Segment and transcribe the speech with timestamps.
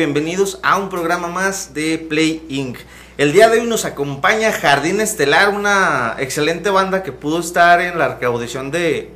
[0.00, 2.78] Bienvenidos a un programa más de Play Inc.
[3.18, 7.98] El día de hoy nos acompaña Jardín Estelar, una excelente banda que pudo estar en
[7.98, 9.10] la audición de,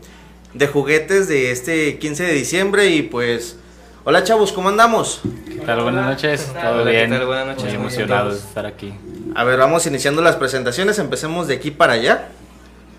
[0.52, 3.56] de juguetes de este 15 de diciembre y pues...
[4.04, 5.22] Hola chavos, ¿cómo andamos?
[5.48, 5.84] ¿Qué tal?
[5.84, 7.10] Buenas noches, todo Hola, ¿qué bien.
[7.12, 7.24] tal?
[7.24, 8.92] Buenas noches, Muy emocionado de estar aquí.
[9.34, 12.28] A ver, vamos iniciando las presentaciones, empecemos de aquí para allá.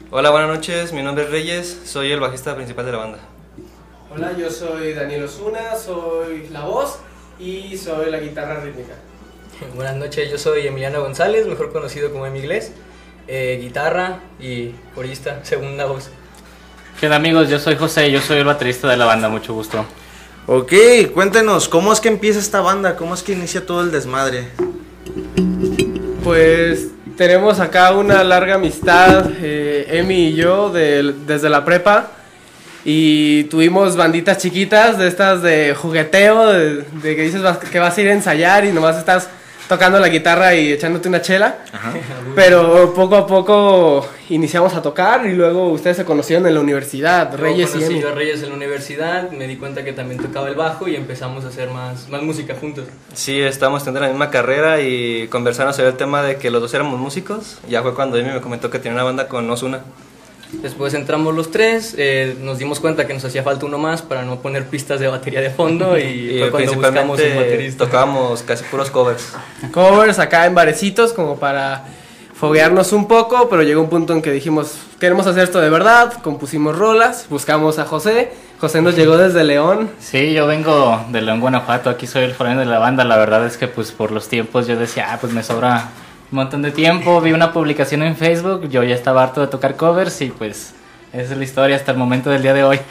[0.10, 0.92] Hola, buenas noches.
[0.92, 1.82] Mi nombre es Reyes.
[1.86, 3.20] Soy el bajista principal de la banda.
[4.12, 6.98] Hola, yo soy Daniel Osuna, soy la voz
[7.40, 8.94] y soy la guitarra rítmica.
[9.76, 12.72] Buenas noches, yo soy Emiliano González, mejor conocido como Emi Inglés,
[13.28, 16.10] eh, guitarra y corista, segunda voz.
[17.00, 17.50] ¿Qué onda amigos?
[17.50, 19.86] Yo soy José, yo soy el baterista de la banda, mucho gusto.
[20.48, 20.74] Ok,
[21.14, 22.96] cuéntenos, ¿cómo es que empieza esta banda?
[22.96, 24.50] ¿Cómo es que inicia todo el desmadre?
[26.24, 26.88] Pues
[27.18, 32.12] tenemos acá una larga amistad, eh, Emi y yo, desde la prepa.
[32.88, 37.98] Y tuvimos banditas chiquitas de estas de jugueteo, de, de que dices vas- que vas
[37.98, 39.28] a ir a ensayar y nomás estás
[39.68, 41.58] tocando la guitarra y echándote una chela.
[42.36, 47.36] Pero poco a poco iniciamos a tocar y luego ustedes se conocieron en la universidad,
[47.36, 48.00] Reyes y Emi.
[48.02, 50.96] yo a Reyes en la universidad, me di cuenta que también tocaba el bajo y
[50.96, 52.86] empezamos a hacer más, más música juntos.
[53.16, 56.72] Sí, estamos teniendo la misma carrera y conversando sobre el tema de que los dos
[56.76, 57.58] éramos músicos.
[57.68, 59.82] Ya fue cuando Amy me comentó que tenía una banda con Osuna.
[60.52, 64.24] Después entramos los tres, eh, nos dimos cuenta que nos hacía falta uno más para
[64.24, 66.02] no poner pistas de batería de fondo y,
[66.36, 67.86] Y fue cuando buscamos un baterista.
[67.86, 69.34] tocábamos casi puros covers.
[69.72, 71.86] covers acá en barecitos como para
[72.36, 76.14] foguearnos un poco, pero llegó un punto en que dijimos, queremos hacer esto de verdad,
[76.22, 81.40] compusimos rolas, buscamos a José, José nos llegó desde León, Sí, yo vengo de León,
[81.40, 83.04] Guanajuato, aquí soy el foráneo de la banda.
[83.04, 85.90] La verdad es que pues por los tiempos yo decía, ah, pues me sobra
[86.36, 87.22] un montón de tiempo.
[87.22, 90.74] Vi una publicación en Facebook, yo ya estaba harto de tocar covers y pues
[91.14, 92.80] esa es la historia hasta el momento del día de hoy.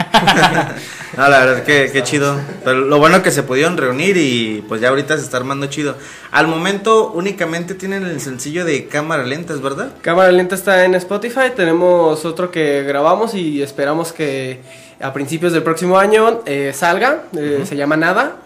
[1.16, 2.34] No, la verdad que, que chido.
[2.64, 5.94] Pero lo bueno que se pudieron reunir y pues ya ahorita se está armando chido.
[6.32, 9.92] Al momento únicamente tienen el sencillo de cámara lenta, ¿es verdad?
[10.00, 14.60] Cámara Lenta está en Spotify, tenemos otro que grabamos y esperamos que
[15.00, 18.38] a principios del próximo año eh, salga, eh, se llama Nada,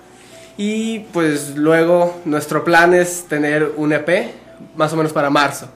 [0.59, 4.35] y pues luego nuestro plan es tener un EP
[4.77, 5.69] más o menos para marzo.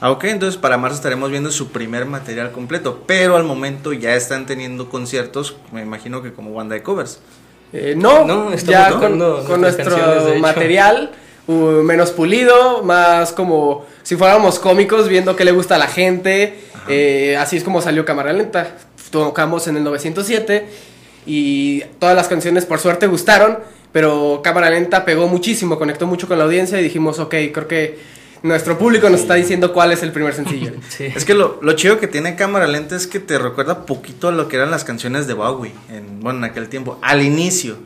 [0.00, 3.02] Ah, ok, entonces para marzo estaremos viendo su primer material completo.
[3.06, 7.20] Pero al momento ya están teniendo conciertos, me imagino que como banda de covers.
[7.72, 9.96] Eh, no, No, ya con, con nuestro
[10.38, 11.12] material
[11.46, 16.60] uh, menos pulido, más como si fuéramos cómicos viendo qué le gusta a la gente.
[16.88, 18.76] Eh, así es como salió Cámara Lenta.
[19.10, 20.68] Tocamos en el 907
[21.26, 23.58] y todas las canciones por suerte gustaron,
[23.92, 28.15] pero Cámara Lenta pegó muchísimo, conectó mucho con la audiencia y dijimos, ok, creo que
[28.42, 30.72] nuestro público nos está diciendo cuál es el primer sencillo.
[30.88, 31.04] Sí.
[31.04, 34.32] Es que lo, lo chido que tiene cámara lenta es que te recuerda poquito a
[34.32, 37.76] lo que eran las canciones de Bowie, en, bueno, en aquel tiempo, al inicio.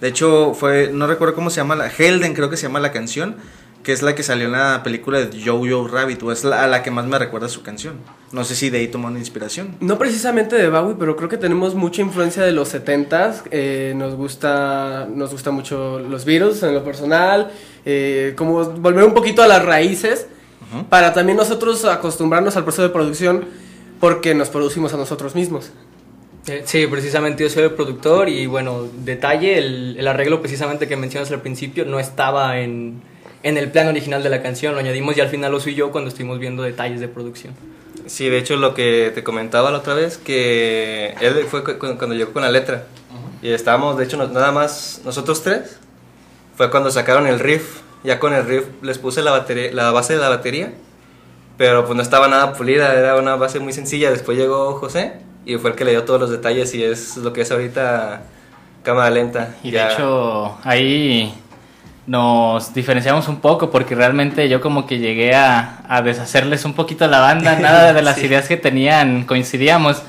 [0.00, 2.92] De hecho, fue, no recuerdo cómo se llama, la, Helden creo que se llama la
[2.92, 3.36] canción,
[3.86, 6.66] que es la que salió en la película de Jojo Rabbit, o es la, a
[6.66, 7.94] la que más me recuerda su canción.
[8.32, 9.76] No sé si de ahí tomó una inspiración.
[9.78, 13.42] No precisamente de Bowie, pero creo que tenemos mucha influencia de los 70s.
[13.52, 17.52] eh, nos gusta nos gusta mucho los Beatles en lo personal.
[17.84, 20.26] eh, como volver un poquito a las raíces.
[20.88, 23.44] Para también nosotros acostumbrarnos al proceso de producción
[24.00, 25.70] porque nos producimos a nosotros mismos.
[26.48, 30.96] Eh, Sí, precisamente yo soy el productor y bueno, detalle, el, el arreglo precisamente que
[30.96, 33.00] mencionas al principio no estaba en,
[33.48, 35.92] en el plan original de la canción, lo añadimos y al final lo soy yo
[35.92, 37.54] cuando estuvimos viendo detalles de producción.
[38.06, 41.96] Sí, de hecho lo que te comentaba la otra vez, que él fue cu- cu-
[41.98, 42.84] cuando llegó con la letra.
[43.42, 45.78] Y estábamos, de hecho, nada más nosotros tres.
[46.56, 47.80] Fue cuando sacaron el riff.
[48.02, 50.72] Ya con el riff les puse la, batería, la base de la batería.
[51.58, 54.10] Pero pues no estaba nada pulida, era una base muy sencilla.
[54.10, 55.14] Después llegó José
[55.44, 58.22] y fue el que le dio todos los detalles y es lo que es ahorita
[58.82, 59.54] cámara lenta.
[59.62, 61.34] Y Ya- de hecho, ahí
[62.06, 67.06] nos diferenciamos un poco porque realmente yo como que llegué a, a deshacerles un poquito
[67.08, 70.02] la banda, nada de las ideas que tenían coincidíamos.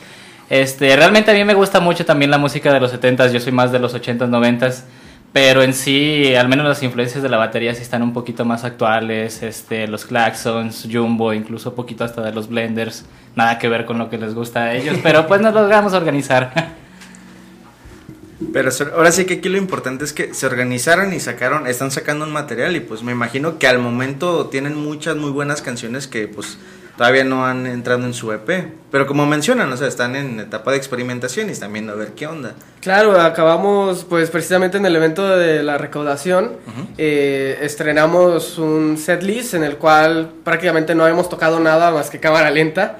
[0.49, 3.51] Este, realmente a mí me gusta mucho también la música de los 70s, yo soy
[3.51, 4.83] más de los 80s, 90s,
[5.33, 8.63] pero en sí, al menos las influencias de la batería sí están un poquito más
[8.63, 13.05] actuales, este, los claxons, Jumbo, incluso un poquito hasta de los blenders,
[13.35, 16.86] nada que ver con lo que les gusta a ellos, pero pues nos logramos organizar.
[18.53, 22.25] Pero ahora sí que aquí lo importante es que se organizaron y sacaron, están sacando
[22.25, 26.27] un material y pues me imagino que al momento tienen muchas muy buenas canciones que
[26.27, 26.57] pues
[26.97, 28.69] todavía no han entrado en su EP.
[28.91, 32.13] Pero como mencionan, o sea, están en etapa de experimentación y están viendo a ver
[32.13, 32.53] qué onda.
[32.81, 36.57] Claro, acabamos pues precisamente en el evento de la recaudación,
[36.97, 42.51] eh, estrenamos un setlist en el cual prácticamente no habíamos tocado nada más que cámara
[42.51, 42.99] lenta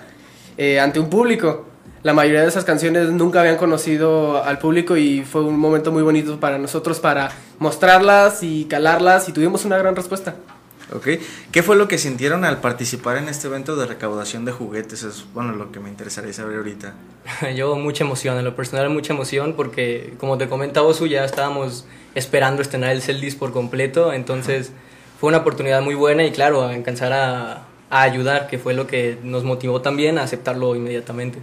[0.57, 1.65] eh, ante un público.
[2.07, 6.03] La mayoría de esas canciones nunca habían conocido al público y fue un momento muy
[6.03, 10.35] bonito para nosotros para mostrarlas y calarlas y tuvimos una gran respuesta.
[10.93, 11.05] ¿Ok?
[11.51, 15.03] ¿Qué fue lo que sintieron al participar en este evento de recaudación de juguetes?
[15.03, 16.93] Es bueno lo que me interesaría saber ahorita.
[17.57, 21.87] Yo mucha emoción, en lo personal mucha emoción porque como te comentaba Osu ya estábamos
[22.15, 24.71] esperando estrenar el Celdis por completo, entonces
[25.19, 28.87] fue una oportunidad muy buena y claro, a alcanzar a, a ayudar, que fue lo
[28.87, 31.39] que nos motivó también a aceptarlo inmediatamente.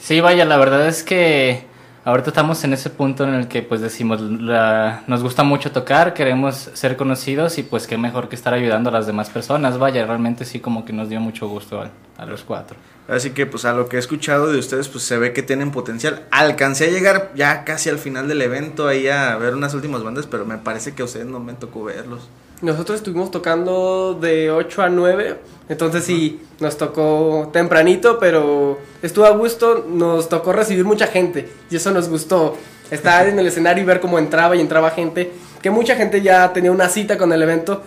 [0.00, 1.64] Sí, vaya, la verdad es que
[2.04, 6.14] ahorita estamos en ese punto en el que pues decimos, la- nos gusta mucho tocar,
[6.14, 9.78] queremos ser conocidos y pues qué mejor que estar ayudando a las demás personas.
[9.78, 12.76] Vaya, realmente sí como que nos dio mucho gusto a, a los cuatro.
[13.08, 15.70] Así que pues a lo que he escuchado de ustedes pues se ve que tienen
[15.70, 16.22] potencial.
[16.30, 20.26] Alcancé a llegar ya casi al final del evento ahí a ver unas últimas bandas,
[20.26, 22.28] pero me parece que a ustedes no me tocó verlos.
[22.62, 25.36] Nosotros estuvimos tocando de 8 a 9,
[25.70, 31.76] entonces sí, nos tocó tempranito, pero estuvo a gusto, nos tocó recibir mucha gente y
[31.76, 32.58] eso nos gustó.
[32.90, 36.52] Estar en el escenario y ver cómo entraba y entraba gente, que mucha gente ya
[36.52, 37.82] tenía una cita con el evento,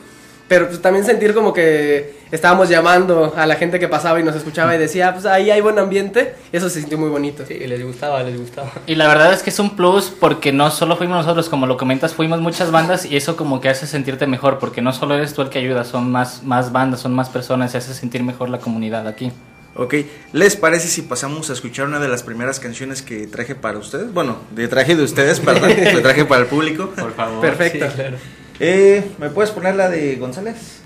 [0.48, 4.36] pero pues también sentir como que estábamos llamando a la gente que pasaba y nos
[4.36, 7.46] escuchaba y decía, pues ahí hay buen ambiente, eso se sintió muy bonito.
[7.48, 8.72] Sí, les gustaba, les gustaba.
[8.86, 11.78] Y la verdad es que es un plus porque no solo fuimos nosotros, como lo
[11.78, 15.34] comentas, fuimos muchas bandas y eso como que hace sentirte mejor porque no solo eres
[15.34, 18.50] tú el que ayuda, son más, más bandas, son más personas y hace sentir mejor
[18.50, 19.32] la comunidad aquí.
[19.76, 19.96] Ok,
[20.34, 24.14] ¿les parece si pasamos a escuchar una de las primeras canciones que traje para ustedes?
[24.14, 26.90] Bueno, de traje de ustedes, perdón, que traje para el público.
[26.90, 27.42] Por favor.
[27.42, 27.88] Perfecto.
[27.88, 28.18] Sí, claro.
[28.60, 30.82] Eh, ¿Me puedes poner la de González?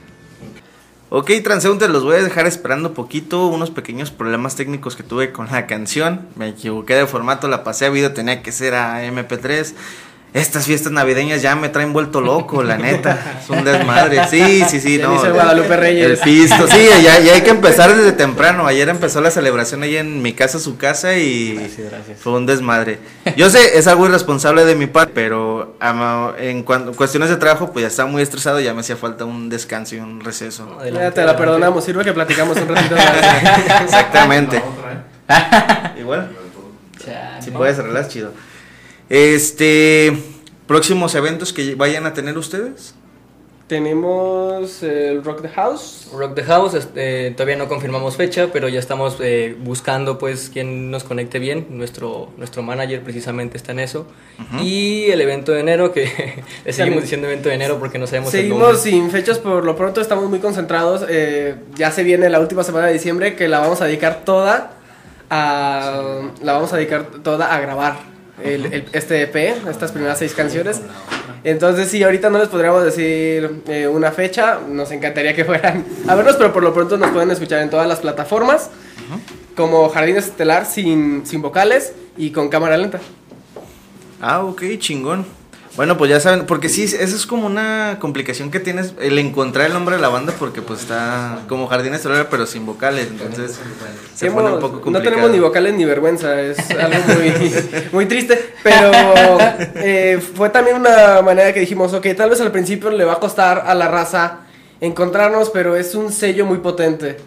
[1.10, 3.48] Ok, transeúntes, los voy a dejar esperando poquito.
[3.48, 6.28] Unos pequeños problemas técnicos que tuve con la canción.
[6.36, 9.74] Me equivoqué de formato, la pasé a video, tenía que ser a MP3.
[10.38, 13.40] Estas fiestas navideñas ya me traen vuelto loco, la neta.
[13.44, 14.28] Es un desmadre.
[14.30, 15.14] Sí, sí, sí, no.
[15.14, 16.06] dice Guadalupe Reyes.
[16.12, 18.68] El pisto, sí, ya, ya hay que empezar desde temprano.
[18.68, 22.20] Ayer empezó la celebración ahí en mi casa, su casa y Gracias, gracias.
[22.20, 23.00] fue un desmadre.
[23.36, 25.76] Yo sé, es algo irresponsable de mi parte, pero
[26.40, 29.96] en cuestiones de trabajo, pues ya estaba muy estresado, ya me hacía falta un descanso
[29.96, 30.78] y un receso.
[30.80, 31.40] Adelante, Ya te la adelante.
[31.44, 32.96] perdonamos, sirve que platicamos un ratito.
[33.84, 34.62] Exactamente.
[36.00, 36.30] Igual.
[37.40, 38.34] Si puedes arreglar, chido.
[39.10, 40.14] Este.
[40.68, 42.94] Próximos eventos que vayan a tener ustedes.
[43.68, 46.08] Tenemos el Rock the House.
[46.14, 50.90] Rock the House, este, todavía no confirmamos fecha, pero ya estamos eh, buscando pues quien
[50.90, 51.68] nos conecte bien.
[51.70, 54.08] Nuestro, nuestro manager precisamente está en eso.
[54.62, 58.32] Y el evento de enero, que le seguimos diciendo evento de enero porque no sabemos
[58.32, 61.06] Seguimos sin fechas por lo pronto, estamos muy concentrados.
[61.10, 64.72] eh, ya se viene la última semana de diciembre que la vamos a dedicar toda
[65.30, 69.36] a la vamos a dedicar toda a grabar el- el- este EP,
[69.70, 70.82] estas primeras seis canciones.
[71.44, 76.16] Entonces sí, ahorita no les podríamos decir eh, una fecha, nos encantaría que fueran a
[76.16, 78.70] vernos, pero por lo pronto nos pueden escuchar en todas las plataformas,
[79.56, 83.00] como Jardín Estelar sin, sin vocales y con cámara lenta.
[84.22, 85.26] Ah, ok, chingón.
[85.78, 89.68] Bueno, pues ya saben, porque sí, esa es como una complicación que tienes, el encontrar
[89.68, 93.60] el nombre de la banda, porque pues está como Jardín Estelar, pero sin vocales, entonces
[94.16, 95.12] se pone un poco no complicado.
[95.12, 97.54] tenemos ni vocales ni vergüenza, es algo muy,
[97.92, 98.92] muy triste, pero
[99.76, 103.20] eh, fue también una manera que dijimos, ok, tal vez al principio le va a
[103.20, 104.40] costar a la raza
[104.82, 107.18] encontrarnos, pero es un sello muy potente.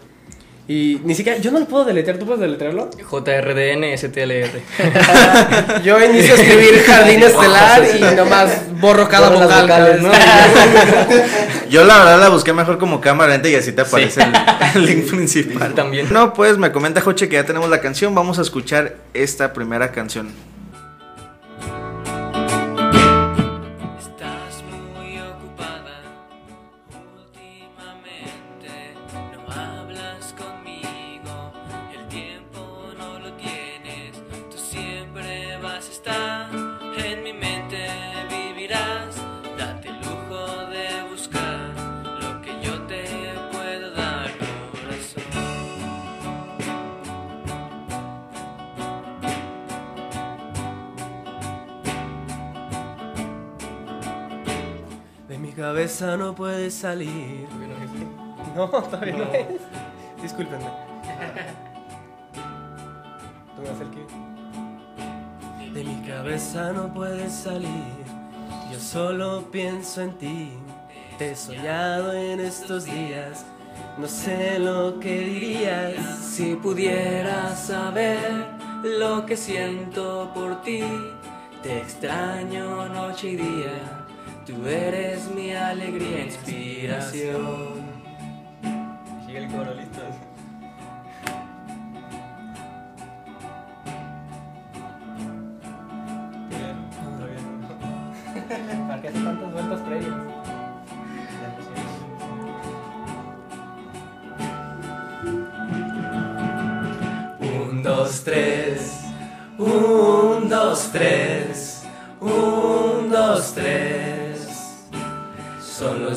[0.71, 2.89] Y ni siquiera, yo no lo puedo deletrear, ¿tú puedes deletrearlo?
[2.91, 4.61] JRDN STLR.
[5.83, 9.63] Yo inicio a escribir Jardín Estelar y nomás borro cada Borro vocal.
[9.63, 10.11] vocales, ¿no?
[11.69, 14.31] Yo la verdad la busqué mejor como cámara lenta y así te aparece el,
[14.75, 15.73] el link principal.
[15.73, 16.07] También.
[16.09, 19.91] No, pues me comenta Joche que ya tenemos la canción, vamos a escuchar esta primera
[19.91, 20.29] canción.
[56.17, 57.47] No puede salir.
[58.55, 59.47] No, todavía no es.
[60.21, 60.65] Discúlpenme.
[63.55, 64.05] Tú me acerqué.
[65.59, 68.05] De De mi cabeza no puedes salir.
[68.71, 70.53] Yo solo pienso en ti.
[71.17, 73.45] Te he soñado en estos días.
[73.97, 75.95] No sé lo que dirías.
[76.17, 78.45] Si pudieras saber
[78.83, 80.83] lo que siento por ti,
[81.61, 84.00] te extraño noche y día.
[84.51, 87.85] Tú eres mi alegría, inspiración.
[89.25, 89.73] Sigue el coro,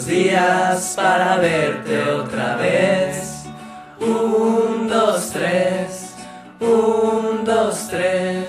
[0.07, 3.45] días para verte otra vez.
[4.01, 6.15] Un, dos, tres.
[6.61, 8.47] Un, dos, tres.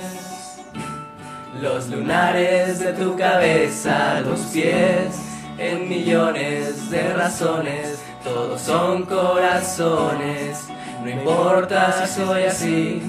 [1.62, 5.15] Los lunares de tu cabeza, los pies,
[5.57, 10.67] en millones de razones, todos son corazones.
[11.03, 13.01] No importa si soy así,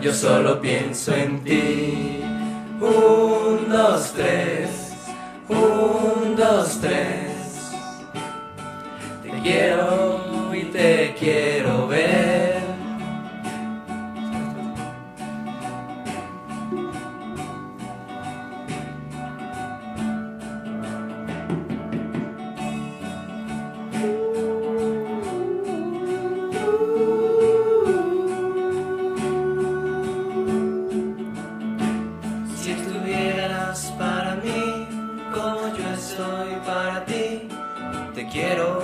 [0.00, 2.22] yo solo pienso en ti.
[2.80, 4.70] Un, dos, tres.
[5.48, 7.29] Un, dos, tres.
[9.42, 12.60] Quiero y te quiero ver.
[33.98, 34.86] Para mí,
[35.32, 37.48] como yo estoy para ti,
[38.14, 38.82] te quiero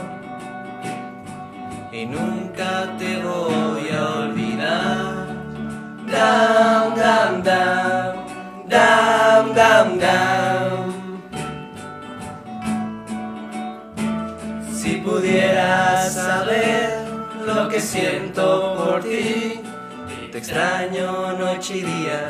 [1.97, 5.27] y nunca te voy a olvidar.
[6.07, 8.27] Down, down, down,
[8.69, 10.77] down, down, down.
[14.73, 17.07] Si pudieras saber
[17.47, 19.63] lo que siento por ti,
[20.31, 22.21] te extraño noche y día.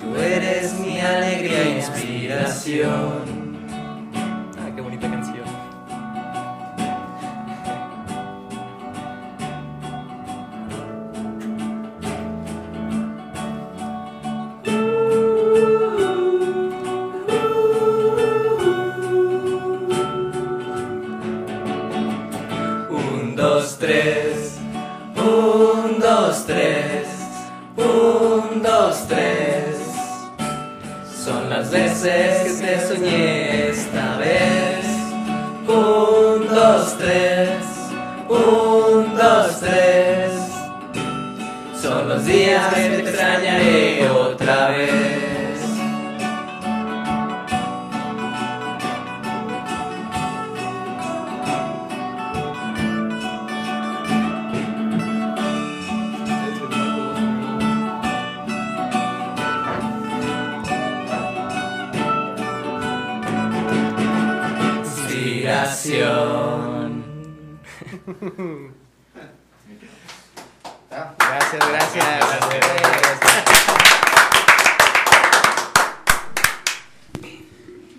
[0.00, 3.37] Tú eres mi alegría e inspiración.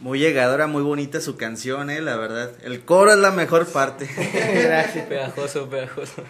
[0.10, 2.50] Muy llegadora, muy bonita su canción, eh, la verdad.
[2.63, 4.10] El coro es la mejor parte.
[5.08, 6.24] Pegajoso, pegajoso.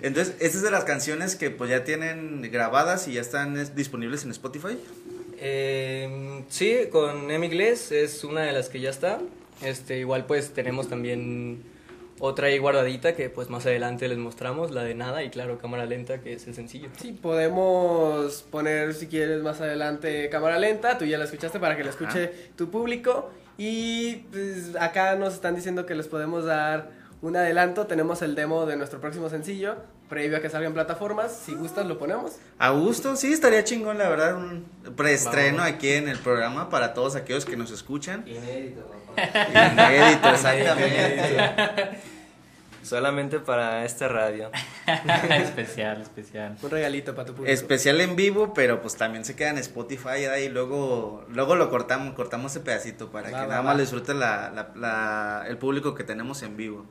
[0.00, 3.74] Entonces, esta es de las canciones que pues ya tienen grabadas y ya están es,
[3.74, 4.78] disponibles en Spotify.
[5.40, 9.18] Eh, sí, con Inglés es una de las que ya está.
[9.60, 11.64] Este, igual pues tenemos también
[12.20, 15.86] otra ahí guardadita que pues más adelante les mostramos, la de nada y claro, cámara
[15.86, 16.88] lenta que es el sencillo.
[17.00, 21.84] Sí, podemos poner si quieres más adelante cámara lenta, tú ya la escuchaste para que
[21.84, 23.30] la escuche tu público.
[23.56, 28.66] Y pues, acá nos están diciendo que les podemos dar un adelanto, tenemos el demo
[28.66, 29.76] de nuestro próximo sencillo,
[30.08, 32.32] previo a que salga en plataformas, si gustas lo ponemos.
[32.58, 34.64] A gusto, sí, estaría chingón, la verdad, un
[34.96, 38.24] preestreno aquí en el programa para todos aquellos que nos escuchan.
[38.26, 38.88] Inédito,
[39.50, 41.98] Inédito, exactamente.
[42.82, 44.50] Solamente para esta radio.
[45.30, 46.58] especial, especial.
[46.62, 47.50] Un regalito para tu público.
[47.50, 52.12] Especial en vivo, pero pues también se queda en Spotify ahí luego luego lo cortamos,
[52.14, 53.62] cortamos ese pedacito para Va, que va, nada va.
[53.68, 56.84] más disfrute la, la- la- el público que tenemos en vivo.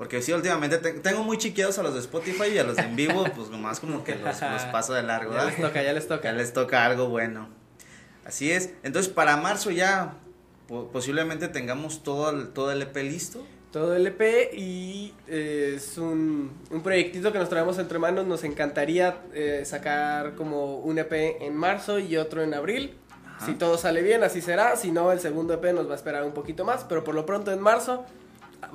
[0.00, 2.82] Porque sí, últimamente te- tengo muy chiqueados a los de Spotify y a los de
[2.84, 5.50] en vivo, pues nomás como que los, los paso de largo, ya ¿verdad?
[5.58, 6.32] les toca, ya les Ya toca.
[6.32, 7.48] les toca algo bueno.
[8.24, 8.70] Así es.
[8.82, 10.14] Entonces, para marzo ya
[10.68, 13.46] po- posiblemente tengamos todo el, todo el EP listo.
[13.72, 18.26] todo el EP y eh, es un, un proyectito que nos traemos entre manos.
[18.26, 22.94] Nos encantaría eh, sacar como un EP en marzo y otro en abril.
[23.44, 24.76] Si todo sale bien, así será.
[24.76, 26.84] Si no, el segundo EP nos va a esperar un poquito más.
[26.88, 28.04] Pero por lo pronto en marzo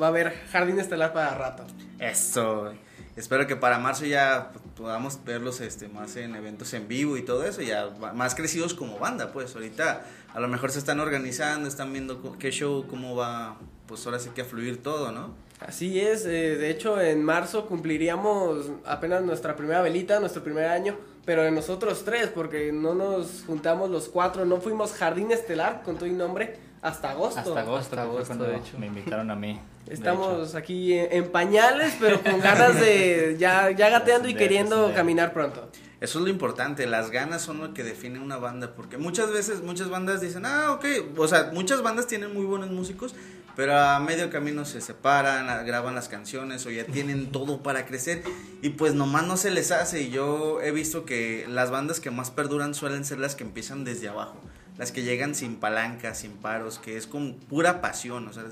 [0.02, 1.66] va a haber Jardín Estelar para rato.
[2.00, 2.74] Eso.
[3.16, 7.46] Espero que para marzo ya podamos verlos este, más en eventos en vivo y todo
[7.46, 11.94] eso, ya más crecidos como banda, pues ahorita a lo mejor se están organizando, están
[11.94, 15.34] viendo qué show, cómo va, pues ahora sí que a fluir todo, ¿no?
[15.66, 20.98] Así es, eh, de hecho en marzo cumpliríamos apenas nuestra primera velita, nuestro primer año,
[21.24, 25.96] pero de nosotros tres, porque no nos juntamos los cuatro, no fuimos Jardín Estelar con
[25.96, 27.40] todo y nombre hasta agosto.
[27.40, 28.78] Hasta agosto, Hasta agosto, cuando de hecho.
[28.78, 29.60] me invitaron a mí.
[29.88, 35.34] Estamos aquí en, en pañales, pero con ganas de ya, ya gateando y queriendo caminar
[35.34, 35.70] pronto.
[36.02, 39.62] Eso es lo importante, las ganas son lo que define una banda, porque muchas veces,
[39.62, 40.86] muchas bandas dicen, ah, ok,
[41.18, 43.16] o sea, muchas bandas tienen muy buenos músicos,
[43.56, 48.24] pero a medio camino se separan, graban las canciones o ya tienen todo para crecer
[48.62, 52.12] y pues nomás no se les hace y yo he visto que las bandas que
[52.12, 54.36] más perduran suelen ser las que empiezan desde abajo,
[54.78, 58.44] las que llegan sin palancas, sin paros, que es con pura pasión, o sea,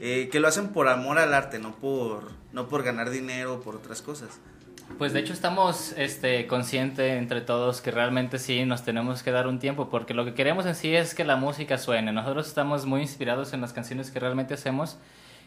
[0.00, 3.60] eh, que lo hacen por amor al arte, no por, no por ganar dinero o
[3.60, 4.40] por otras cosas.
[4.98, 9.48] Pues de hecho estamos este, conscientes entre todos que realmente sí nos tenemos que dar
[9.48, 12.12] un tiempo porque lo que queremos en sí es que la música suene.
[12.12, 14.98] Nosotros estamos muy inspirados en las canciones que realmente hacemos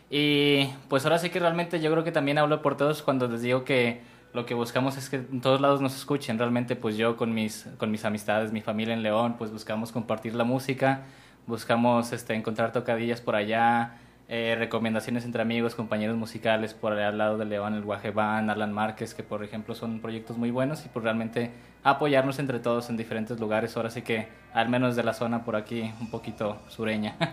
[0.10, 3.42] y pues ahora sí que realmente yo creo que también hablo por todos cuando les
[3.42, 4.02] digo que
[4.34, 6.38] lo que buscamos es que en todos lados nos escuchen.
[6.38, 10.36] Realmente pues yo con mis, con mis amistades, mi familia en León, pues buscamos compartir
[10.36, 11.02] la música,
[11.48, 13.98] buscamos este, encontrar tocadillas por allá,
[14.30, 18.50] eh, recomendaciones entre amigos, compañeros musicales por allá al lado de León, el Guaje Band,
[18.52, 21.52] Alan Márquez, que por ejemplo son proyectos muy buenos y por realmente
[21.84, 25.56] apoyarnos entre todos en diferentes lugares, ahora sí que al menos de la zona por
[25.56, 27.16] aquí un poquito sureña.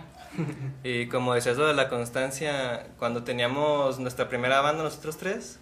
[0.83, 5.61] Y como decías lo de la constancia, cuando teníamos nuestra primera banda, nosotros tres,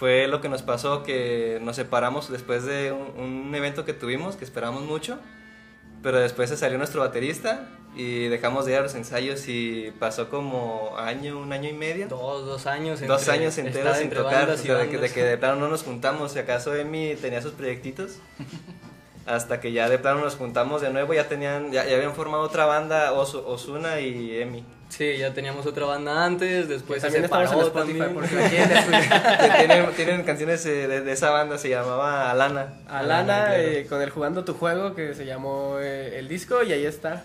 [0.00, 4.34] fue lo que nos pasó, que nos separamos después de un, un evento que tuvimos,
[4.36, 5.18] que esperamos mucho,
[6.02, 10.30] pero después se salió nuestro baterista y dejamos de ir a los ensayos y pasó
[10.30, 12.08] como año, un año y medio.
[12.08, 12.98] Dos, dos años.
[13.06, 15.68] Dos entre- años enteros sin tocar, o sea, de que, de que de plano no
[15.68, 18.20] nos juntamos, si acaso Emi tenía sus proyectitos,
[19.26, 22.42] hasta que ya de plano nos juntamos de nuevo, ya tenían, ya, ya habían formado
[22.42, 24.64] otra banda, Osu- Osuna y Emi.
[24.90, 28.70] Sí, ya teníamos otra banda antes, después también se en separó Spotify también.
[28.72, 29.38] escuchar.
[29.50, 32.74] Que tienen, tienen canciones eh, de, de esa banda, se llamaba Alana.
[32.88, 33.62] Alana claro.
[33.62, 37.24] eh, con el Jugando tu Juego que se llamó eh, el disco y ahí está.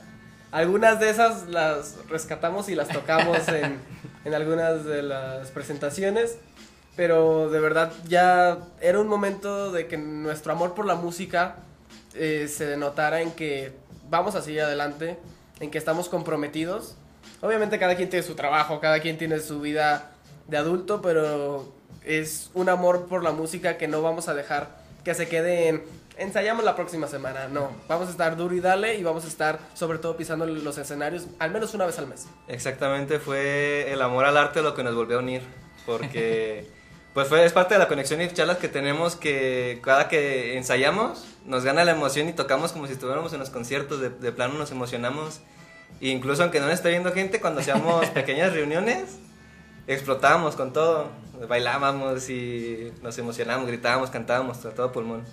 [0.52, 3.80] Algunas de esas las rescatamos y las tocamos en,
[4.26, 6.38] en algunas de las presentaciones,
[6.96, 11.58] pero de verdad ya era un momento de que nuestro amor por la música
[12.14, 13.74] eh, se denotara en que
[14.10, 15.18] vamos a seguir adelante,
[15.60, 16.96] en que estamos comprometidos.
[17.42, 20.12] Obviamente cada quien tiene su trabajo, cada quien tiene su vida
[20.48, 21.72] de adulto, pero
[22.04, 25.84] es un amor por la música que no vamos a dejar que se quede en
[26.18, 27.48] ensayamos la próxima semana.
[27.48, 30.78] No, vamos a estar duro y dale y vamos a estar sobre todo pisando los
[30.78, 32.28] escenarios al menos una vez al mes.
[32.48, 35.42] Exactamente, fue el amor al arte lo que nos volvió a unir,
[35.86, 36.68] porque
[37.14, 41.26] pues fue, es parte de la conexión y charlas que tenemos que cada que ensayamos
[41.46, 44.56] nos gana la emoción y tocamos como si estuviéramos en los conciertos, de, de plano
[44.56, 45.42] nos emocionamos,
[46.02, 49.18] e incluso aunque no nos esté viendo gente, cuando hacíamos pequeñas reuniones,
[49.88, 51.10] explotábamos con todo,
[51.48, 55.24] bailábamos y nos emocionábamos, gritábamos, cantábamos a todo pulmón.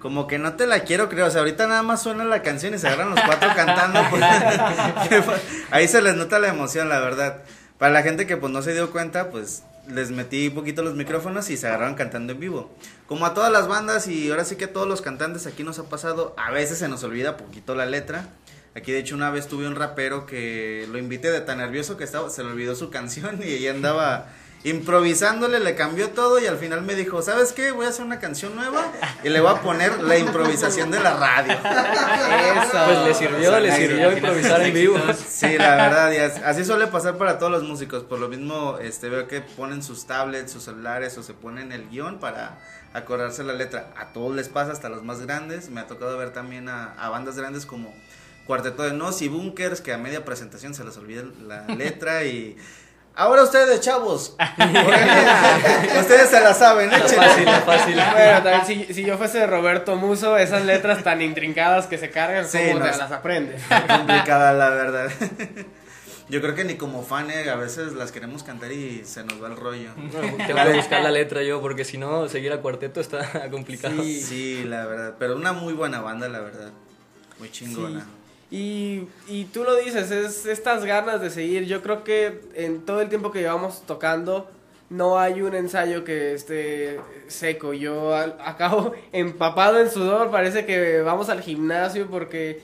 [0.00, 2.74] Como que no te la quiero creer, o sea, ahorita nada más suena la canción
[2.74, 4.00] y se agarran los cuatro cantando.
[4.10, 5.40] pues.
[5.70, 7.42] Ahí se les nota la emoción, la verdad.
[7.78, 10.94] Para la gente que pues no se dio cuenta, pues les metí un poquito los
[10.94, 12.70] micrófonos y se agarraron cantando en vivo.
[13.06, 15.78] Como a todas las bandas y ahora sí que a todos los cantantes aquí nos
[15.78, 18.28] ha pasado, a veces se nos olvida poquito la letra.
[18.74, 22.04] Aquí de hecho una vez tuve un rapero que lo invité de tan nervioso que
[22.04, 24.28] estaba, se le olvidó su canción y ella andaba
[24.64, 27.72] improvisándole, le cambió todo y al final me dijo, ¿sabes qué?
[27.72, 28.92] Voy a hacer una canción nueva
[29.24, 31.52] y le voy a poner la improvisación de la radio.
[31.52, 32.78] Eso.
[32.86, 34.96] Pues le sirvió, le Ahí, sirvió improvisar en vivo.
[35.28, 38.04] Sí, la verdad, y as- así suele pasar para todos los músicos.
[38.04, 41.88] Por lo mismo, este, veo que ponen sus tablets, sus celulares o se ponen el
[41.88, 42.58] guion para
[42.94, 43.88] acordarse la letra.
[43.96, 45.70] A todos les pasa, hasta los más grandes.
[45.70, 47.92] Me ha tocado ver también a, a bandas grandes como
[48.46, 52.56] Cuarteto de Nos y Bunkers, que a media presentación se les olvida la letra y...
[53.14, 54.34] Ahora ustedes, chavos.
[56.00, 57.16] ustedes se la saben, échenle.
[57.16, 57.94] Fácil, fácil.
[57.94, 62.48] Bueno, también si, si yo fuese Roberto Muso, esas letras tan intrincadas que se cargan,
[62.48, 63.62] Sí, ¿cómo no, te las aprendes?
[63.86, 65.10] Complicada, la verdad.
[66.30, 69.42] Yo creo que ni como fan, eh, a veces las queremos cantar y se nos
[69.42, 69.90] va el rollo.
[69.94, 74.02] Tengo que buscar la letra yo, porque si no, seguir a cuarteto está complicado.
[74.02, 75.16] Sí, la verdad.
[75.18, 76.70] Pero una muy buena banda, la verdad.
[77.38, 78.06] Muy chingona.
[78.52, 81.64] Y, y tú lo dices, es estas ganas de seguir.
[81.64, 84.48] Yo creo que en todo el tiempo que llevamos tocando,
[84.90, 87.72] no hay un ensayo que esté seco.
[87.72, 92.60] Yo al- acabo empapado en sudor, parece que vamos al gimnasio porque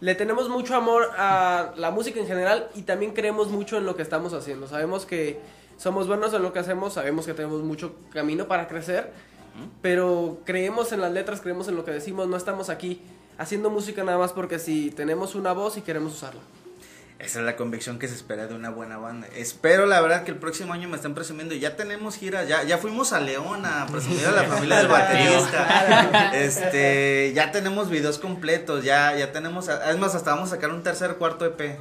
[0.00, 3.96] le tenemos mucho amor a la música en general y también creemos mucho en lo
[3.96, 4.68] que estamos haciendo.
[4.68, 5.38] Sabemos que
[5.78, 9.10] somos buenos en lo que hacemos, sabemos que tenemos mucho camino para crecer,
[9.80, 13.00] pero creemos en las letras, creemos en lo que decimos, no estamos aquí
[13.40, 16.42] haciendo música nada más porque si tenemos una voz y queremos usarla.
[17.18, 19.28] Esa es la convicción que se espera de una buena banda.
[19.34, 21.54] Espero, la verdad, que el próximo año me estén presumiendo.
[21.54, 26.32] Ya tenemos gira, ya, ya fuimos a León a presumir a la familia del baterista.
[26.34, 30.82] Este, ya tenemos videos completos, ya, ya tenemos, es más, hasta vamos a sacar un
[30.82, 31.78] tercer, cuarto EP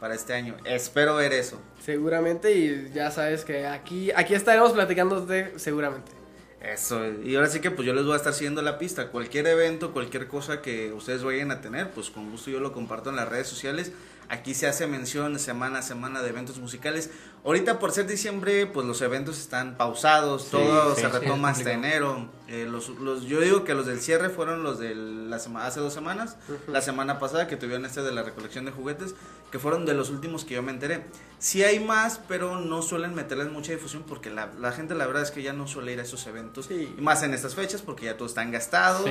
[0.00, 0.56] para este año.
[0.64, 1.60] Espero ver eso.
[1.84, 6.17] Seguramente y ya sabes que aquí, aquí estaremos platicando de seguramente.
[6.60, 9.08] Eso, y ahora sí que pues yo les voy a estar siguiendo la pista.
[9.10, 13.10] Cualquier evento, cualquier cosa que ustedes vayan a tener, pues con gusto yo lo comparto
[13.10, 13.92] en las redes sociales.
[14.30, 17.10] Aquí se hace mención semana a semana de eventos musicales.
[17.44, 21.58] Ahorita por ser diciembre, pues los eventos están pausados, todo sí, se sí, retoma es
[21.58, 22.28] hasta enero.
[22.48, 25.80] Eh, los, los, yo digo que los del cierre fueron los de la sema- hace
[25.80, 26.36] dos semanas,
[26.66, 29.14] la semana pasada que tuvieron este de la recolección de juguetes,
[29.50, 31.04] que fueron de los últimos que yo me enteré.
[31.38, 35.22] Sí hay más, pero no suelen meterles mucha difusión porque la, la gente la verdad
[35.22, 36.66] es que ya no suele ir a esos eventos.
[36.66, 36.94] Sí.
[36.98, 39.08] Y más en estas fechas porque ya todos están gastados.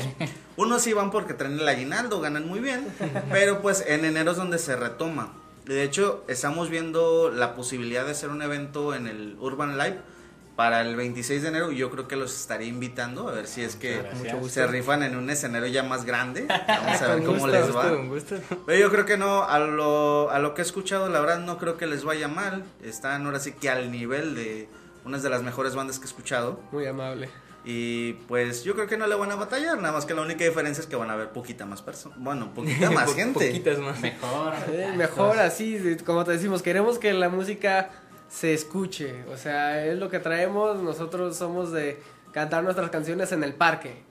[0.57, 2.87] Unos sí van porque traen el aguinaldo, ganan muy bien,
[3.31, 5.06] pero pues en enero es donde se retoma.
[5.65, 9.99] De hecho, estamos viendo la posibilidad de hacer un evento en el Urban Live
[10.55, 11.71] para el 26 de enero.
[11.71, 14.51] Yo creo que los estaré invitando a ver si es que Gracias.
[14.51, 16.47] se rifan en un escenario ya más grande.
[16.67, 17.89] Vamos a ver cómo gusto, les va.
[17.95, 18.35] gusto.
[18.65, 21.57] Pero yo creo que no, a lo, a lo que he escuchado, la verdad no
[21.57, 22.63] creo que les vaya mal.
[22.83, 24.67] Están ahora sí que al nivel de
[25.05, 26.59] unas de las mejores bandas que he escuchado.
[26.71, 27.29] Muy amable.
[27.65, 30.45] Y pues yo creo que no le van a batallar, nada más que la única
[30.45, 32.17] diferencia es que van a haber poquita más personas.
[32.19, 33.47] Bueno, poquita más Po- gente.
[33.47, 33.99] Poquitas más.
[33.99, 34.53] Mejor.
[34.71, 37.89] Eh, mejor así, como te decimos, queremos que la música
[38.29, 39.23] se escuche.
[39.33, 40.81] O sea, es lo que traemos.
[40.81, 41.99] Nosotros somos de
[42.31, 44.05] cantar nuestras canciones en el parque.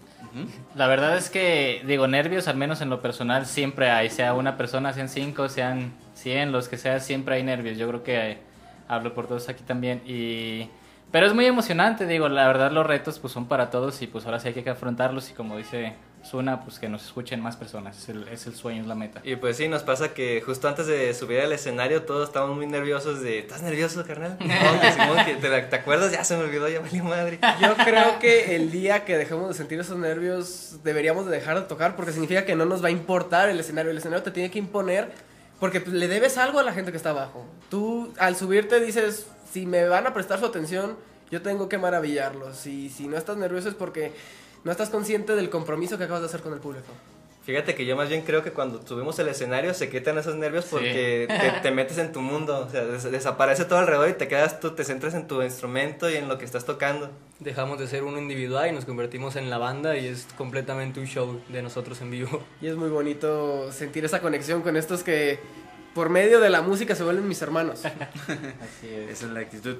[0.75, 4.11] La verdad es que, digo, nervios, al menos en lo personal, siempre hay.
[4.11, 7.79] Sea una persona, sean cinco, sean cien, los que sea, siempre hay nervios.
[7.79, 8.39] Yo creo que eh,
[8.87, 10.03] hablo por todos aquí también.
[10.07, 10.69] Y...
[11.13, 14.27] Pero es muy emocionante, digo, la verdad los retos pues son para todos y pues
[14.27, 15.95] ahora sí hay que afrontarlos y como dice
[16.27, 17.97] Suna, pues que nos escuchen más personas.
[17.97, 19.21] Es el, es el sueño, es la meta.
[19.23, 22.67] Y pues sí, nos pasa que justo antes de subir al escenario todos estamos muy
[22.67, 24.37] nerviosos de, ¿estás nervioso, carnal?
[24.47, 26.11] No, que Simón, que te, ¿te acuerdas?
[26.11, 27.39] Ya se me olvidó, ya valió madre.
[27.61, 31.63] Yo creo que el día que dejemos de sentir esos nervios deberíamos de dejar de
[31.63, 33.93] tocar porque significa que no nos va a importar el escenario.
[33.93, 35.13] El escenario te tiene que imponer
[35.61, 37.47] porque pues, le debes algo a la gente que está abajo.
[37.71, 40.97] Tú al subirte dices, si me van a prestar su atención,
[41.31, 42.67] yo tengo que maravillarlos.
[42.67, 44.13] Y si no estás nervioso es porque
[44.65, 46.87] no estás consciente del compromiso que acabas de hacer con el público.
[47.45, 50.65] Fíjate que yo más bien creo que cuando subimos al escenario se quitan esos nervios
[50.65, 54.27] porque te, te metes en tu mundo, o sea, des- desaparece todo alrededor y te
[54.27, 57.09] quedas tú, te centras en tu instrumento y en lo que estás tocando.
[57.39, 61.07] Dejamos de ser uno individual y nos convertimos en la banda y es completamente un
[61.07, 62.43] show de nosotros en vivo.
[62.61, 65.39] Y es muy bonito sentir esa conexión con estos que
[65.97, 67.85] por medio de la música se vuelven mis hermanos.
[67.87, 69.13] Así es.
[69.13, 69.77] Esa es la actitud.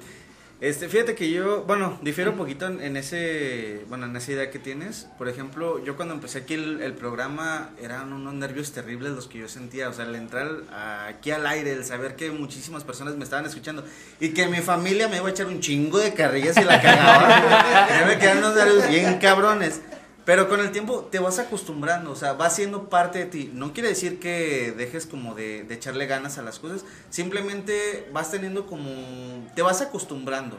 [0.59, 4.49] Este, fíjate que yo, bueno, difiero un poquito en, en ese, bueno, en esa idea
[4.49, 5.07] que tienes.
[5.19, 9.37] Por ejemplo, yo cuando empecé aquí el, el programa eran unos nervios terribles los que
[9.37, 9.89] yo sentía.
[9.89, 10.49] O sea, el entrar
[11.07, 13.85] aquí al aire, el saber que muchísimas personas me estaban escuchando
[14.19, 17.87] y que mi familia me iba a echar un chingo de carrillas y la cagaba.
[17.89, 19.81] ya me quedaron unos nervios bien cabrones.
[20.27, 23.49] Pero con el tiempo te vas acostumbrando, o sea, va siendo parte de ti.
[23.53, 28.29] No quiere decir que dejes como de, de echarle ganas a las cosas, simplemente vas
[28.29, 28.89] teniendo como,
[29.55, 30.57] te vas acostumbrando.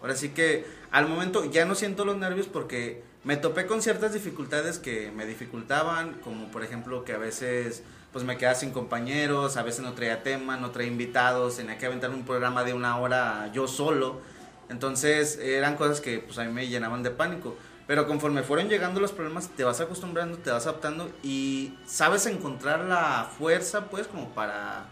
[0.00, 4.14] Ahora sí que al momento ya no siento los nervios porque me topé con ciertas
[4.14, 7.82] dificultades que me dificultaban, como por ejemplo que a veces
[8.14, 11.84] pues me quedaba sin compañeros, a veces no traía tema, no traía invitados, tenía que
[11.84, 14.22] aventar un programa de una hora yo solo.
[14.70, 17.58] Entonces eran cosas que pues a mí me llenaban de pánico.
[17.86, 22.80] Pero conforme fueron llegando los problemas, te vas acostumbrando, te vas adaptando y sabes encontrar
[22.80, 24.86] la fuerza, pues, como para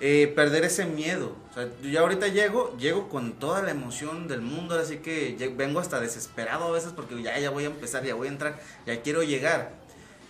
[0.00, 1.36] eh, perder ese miedo.
[1.50, 5.78] O sea, yo ahorita llego, llego con toda la emoción del mundo, así que vengo
[5.78, 9.00] hasta desesperado a veces porque ya, ya voy a empezar, ya voy a entrar, ya
[9.02, 9.80] quiero llegar.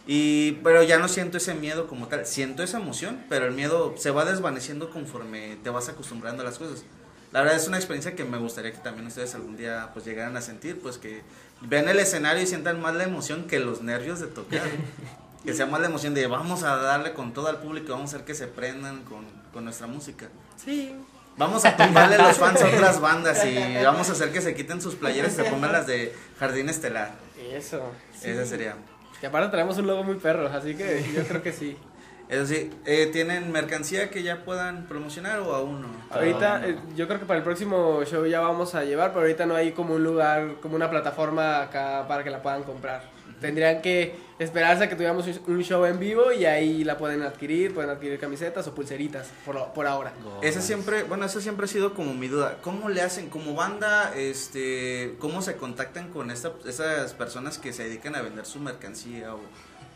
[0.07, 3.95] Y, pero ya no siento ese miedo como tal, siento esa emoción, pero el miedo
[3.97, 6.85] se va desvaneciendo conforme te vas acostumbrando a las cosas.
[7.33, 10.37] La verdad es una experiencia que me gustaría que también ustedes algún día pues llegaran
[10.37, 11.23] a sentir, pues que
[11.69, 14.63] vean el escenario y sientan más la emoción que los nervios de tocar.
[15.45, 18.17] que sea más la emoción de vamos a darle con todo al público, vamos a
[18.17, 20.29] hacer que se prendan con, con nuestra música.
[20.57, 20.95] Sí.
[21.37, 24.81] Vamos a tumbarle los fans a otras bandas y vamos a hacer que se quiten
[24.81, 27.13] sus playeras y se pongan las de Jardín Estelar.
[27.53, 27.83] Eso.
[28.19, 28.31] sí.
[28.31, 28.77] Esa sería.
[29.21, 31.77] Que aparte traemos un logo muy perro, así que yo creo que sí.
[32.29, 35.89] Eso sí, eh, ¿tienen mercancía que ya puedan promocionar o aún no?
[36.11, 39.45] Ahorita, eh, yo creo que para el próximo show ya vamos a llevar, pero ahorita
[39.47, 43.11] no hay como un lugar, como una plataforma acá para que la puedan comprar.
[43.41, 47.75] Tendrían que esperarse a que tuviéramos un- show en vivo y ahí la pueden adquirir,
[47.75, 50.13] pueden adquirir camisetas o pulseritas por, por ahora.
[50.43, 52.59] Esa siempre, bueno, esa siempre ha sido como mi duda.
[52.63, 57.83] ¿Cómo le hacen como banda, este, cómo se contactan con esta, esas personas que se
[57.85, 59.41] dedican a vender su mercancía o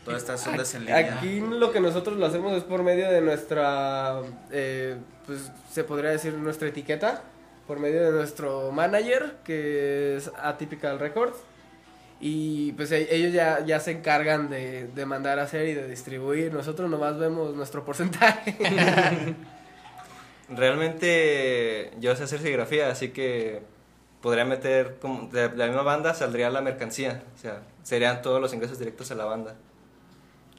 [0.07, 1.17] todas estas ondas en línea?
[1.17, 6.11] Aquí lo que nosotros lo hacemos es por medio de nuestra, eh, pues se podría
[6.11, 7.23] decir nuestra etiqueta,
[7.67, 11.37] por medio de nuestro manager, que es Atypical Records.
[12.19, 15.87] Y pues e- ellos ya, ya se encargan de, de mandar a hacer y de
[15.87, 16.51] distribuir.
[16.51, 18.55] Nosotros nomás vemos nuestro porcentaje.
[20.49, 23.61] Realmente yo sé hacer serigrafía, así que
[24.21, 28.53] podría meter, como de la misma banda saldría la mercancía, o sea, serían todos los
[28.53, 29.55] ingresos directos a la banda.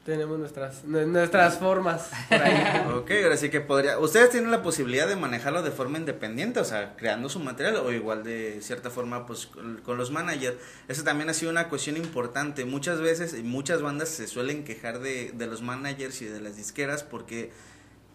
[0.09, 2.39] Tenemos nuestras, nu- nuestras formas por.
[2.99, 3.99] Ok, ahora sí que podría.
[3.99, 7.91] ¿Ustedes tienen la posibilidad de manejarlo de forma independiente, o sea, creando su material o
[7.91, 9.47] igual de cierta forma, pues
[9.83, 10.57] con los managers?
[10.87, 12.65] Eso también ha sido una cuestión importante.
[12.65, 16.57] Muchas veces y muchas bandas se suelen quejar de, de los managers y de las
[16.57, 17.51] disqueras porque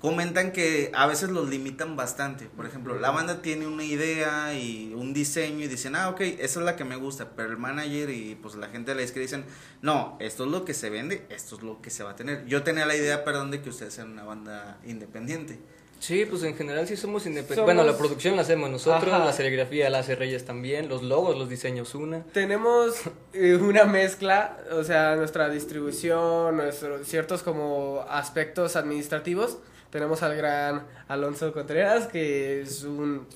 [0.08, 2.44] comentan que a veces los limitan bastante.
[2.44, 6.60] Por ejemplo, la banda tiene una idea y un diseño y dicen, ah, ok, esa
[6.60, 9.22] es la que me gusta, pero el manager y pues la gente de la disquera
[9.22, 9.46] dicen,
[9.80, 12.44] no, esto es lo que se vende, esto es lo que se va a tener.
[12.44, 15.58] Yo tenía la idea, perdón, de que ustedes sean una banda independiente.
[16.00, 17.56] Sí, pues en general sí somos independientes.
[17.56, 19.24] Somos- Bueno, la producción la hacemos nosotros, Ajá.
[19.24, 22.24] la serigrafía la hace Reyes también, los logos, los diseños una.
[22.24, 22.94] Tenemos
[23.32, 29.56] eh, una mezcla, o sea, nuestra distribución, nuestros ciertos como aspectos administrativos.
[29.94, 33.28] Tenemos al gran Alonso Contreras, que es un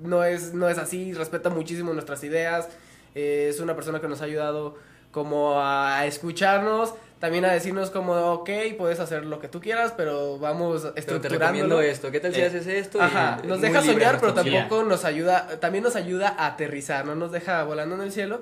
[0.00, 2.68] no es no es así, respeta muchísimo nuestras ideas.
[3.14, 4.74] eh, es una persona que nos ha ayudado
[5.12, 10.36] como a escucharnos, también a decirnos como, ok, puedes hacer lo que tú quieras, pero
[10.40, 13.00] vamos te recomiendo esto, ¿qué tal si Eh, haces esto?
[13.00, 17.30] Ajá, nos deja soñar, pero tampoco nos ayuda, también nos ayuda a aterrizar, no nos
[17.30, 18.40] deja volando en el cielo.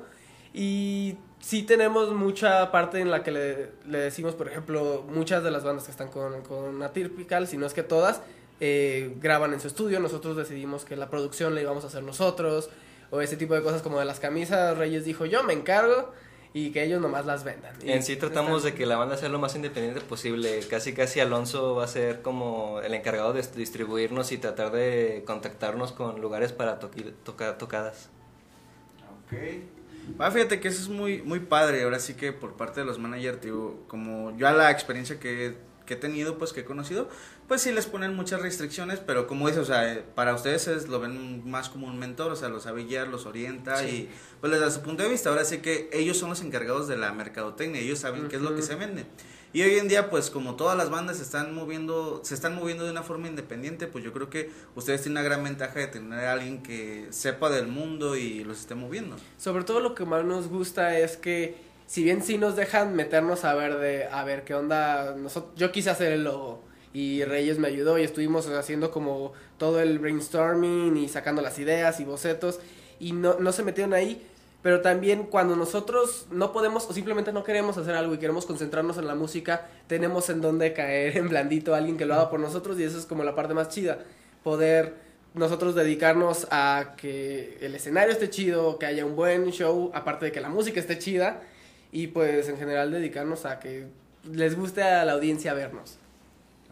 [0.54, 5.50] Y sí tenemos mucha parte en la que le, le decimos, por ejemplo, muchas de
[5.50, 8.20] las bandas que están con, con Atypical, si no es que todas,
[8.60, 12.70] eh, graban en su estudio, nosotros decidimos que la producción la íbamos a hacer nosotros,
[13.10, 16.12] o ese tipo de cosas como de las camisas, Reyes dijo yo me encargo
[16.52, 17.74] y que ellos nomás las vendan.
[17.82, 20.60] Y En sí tratamos de que la banda sea lo más independiente posible.
[20.68, 25.92] Casi casi Alonso va a ser como el encargado de distribuirnos y tratar de contactarnos
[25.92, 28.08] con lugares para toqui- toca- tocadas.
[29.26, 29.38] Ok.
[30.18, 31.82] Ah, fíjate que eso es muy, muy padre.
[31.84, 35.56] Ahora sí que por parte de los managers, digo, como yo a la experiencia que,
[35.86, 37.08] que he tenido, pues que he conocido,
[37.46, 40.88] pues sí les ponen muchas restricciones, pero como dices, o sea, eh, para ustedes es-
[40.88, 44.08] lo ven más como un mentor, o sea, los sabe guiar, los orienta y
[44.40, 45.30] pues les da su punto de vista.
[45.30, 48.54] Ahora sí que ellos son los encargados de la mercadotecnia, ellos saben qué es lo
[48.54, 49.06] que se vende.
[49.52, 52.84] Y hoy en día, pues como todas las bandas se están moviendo, se están moviendo
[52.84, 56.24] de una forma independiente, pues yo creo que ustedes tienen una gran ventaja de tener
[56.26, 59.16] a alguien que sepa del mundo y los esté moviendo.
[59.38, 61.56] Sobre todo lo que más nos gusta es que
[61.86, 65.72] si bien sí nos dejan meternos a ver de a ver qué onda, nosotros, yo
[65.72, 70.98] quise hacer el logo y Reyes me ayudó y estuvimos haciendo como todo el brainstorming
[70.98, 72.60] y sacando las ideas y bocetos
[73.00, 74.26] y no, no se metieron ahí,
[74.62, 78.98] pero también cuando nosotros no podemos o simplemente no queremos hacer algo y queremos concentrarnos
[78.98, 82.40] en la música, tenemos en dónde caer en blandito a alguien que lo haga por
[82.40, 83.98] nosotros y eso es como la parte más chida,
[84.42, 84.94] poder
[85.34, 90.32] nosotros dedicarnos a que el escenario esté chido, que haya un buen show, aparte de
[90.32, 91.42] que la música esté chida,
[91.92, 93.86] y pues en general dedicarnos a que
[94.30, 95.98] les guste a la audiencia vernos.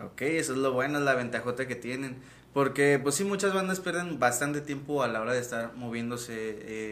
[0.02, 2.16] Ok, eso es lo bueno, es la ventajota que tienen.
[2.52, 6.34] Porque, pues sí, muchas bandas pierden bastante tiempo a la hora de estar moviéndose.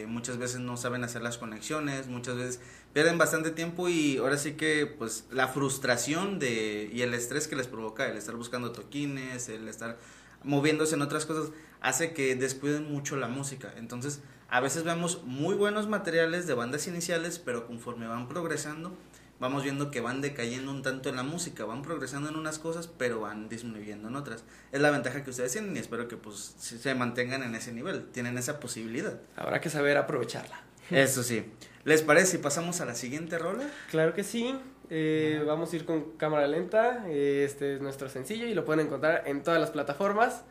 [0.03, 2.61] eh, muchas veces no saben hacer las conexiones, muchas veces
[2.93, 7.57] pierden bastante tiempo y ahora sí que, pues, la frustración de y el estrés que
[7.57, 9.99] les provoca el estar buscando toquines, el estar
[10.43, 13.73] moviéndose en otras cosas, hace que descuiden mucho la música.
[13.77, 18.95] Entonces, a veces vemos muy buenos materiales de bandas iniciales, pero conforme van progresando,
[19.41, 22.89] vamos viendo que van decayendo un tanto en la música, van progresando en unas cosas,
[22.89, 24.45] pero van disminuyendo en otras.
[24.73, 28.07] Es la ventaja que ustedes tienen y espero que pues se mantengan en ese nivel,
[28.07, 29.19] tienen esa posibilidad.
[29.37, 30.61] Habrá que saber aprovecharla.
[30.91, 31.45] Eso sí.
[31.85, 33.69] ¿Les parece si pasamos a la siguiente rola?
[33.91, 34.59] Claro que sí,
[34.91, 39.25] eh, vamos a ir con cámara lenta, este es nuestro sencillo y lo pueden encontrar
[39.27, 40.43] en todas las plataformas.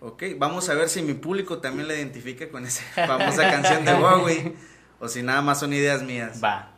[0.00, 3.94] Ok, vamos a ver si mi público también la identifica con esa famosa canción de
[4.00, 4.54] Huawei
[5.00, 6.42] o si nada más son ideas mías.
[6.42, 6.77] Va.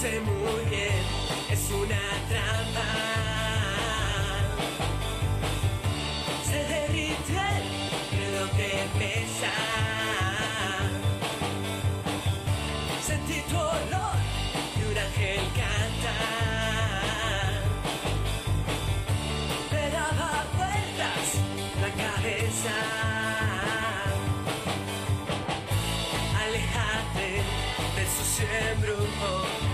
[0.00, 0.74] Sé muy
[1.50, 2.88] es una trampa.
[6.48, 7.48] Se derrite
[8.16, 9.54] de lo que pesa.
[13.08, 14.18] Sentí tu olor
[14.78, 16.32] y un ángel cantar.
[19.72, 21.26] Me daba vueltas
[21.82, 22.76] la cabeza.
[26.44, 27.30] Alejate
[27.96, 29.67] del sucio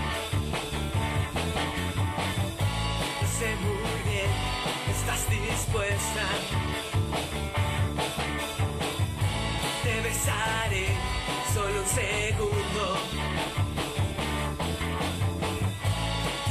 [5.49, 6.25] dispuesta.
[9.83, 10.87] Te besaré
[11.53, 12.97] solo un segundo.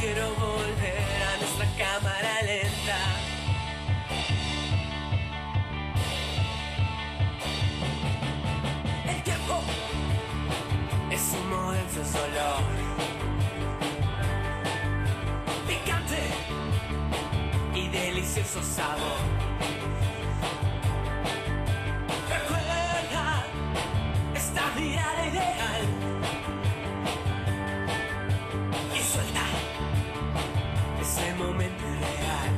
[0.01, 3.01] Quiero volver a nuestra cámara lenta.
[9.09, 9.63] El tiempo
[11.11, 12.84] es un momento dolor.
[22.29, 23.45] Recuerda
[24.35, 25.83] esta mirada ideal
[28.95, 29.45] y suelta
[31.03, 32.53] ese momento real.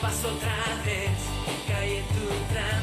[0.00, 1.18] Paso otra vez,
[1.66, 2.79] caí en tu trampa.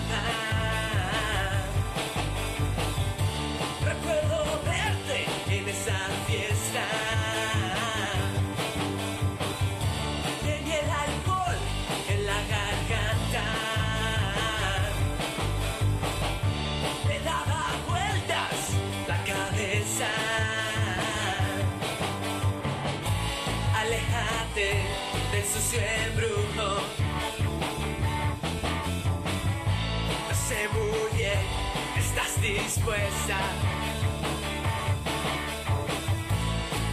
[32.78, 33.38] Estás dispuesta.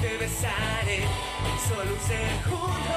[0.00, 1.00] Te besaré
[1.68, 2.96] solo un segundo.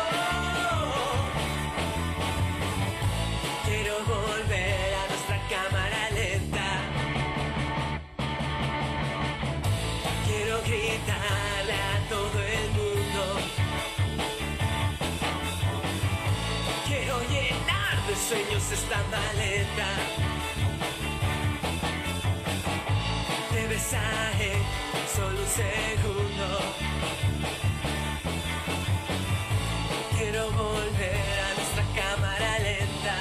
[3.65, 6.67] Quiero volver a nuestra cámara lenta.
[10.25, 13.21] Quiero gritarle a todo el mundo.
[16.87, 20.36] Quiero llenar de sueños esta maleta.
[23.89, 24.53] Te besaré
[25.15, 26.45] solo un segundo.
[30.17, 33.17] Quiero volver a nuestra cámara lenta.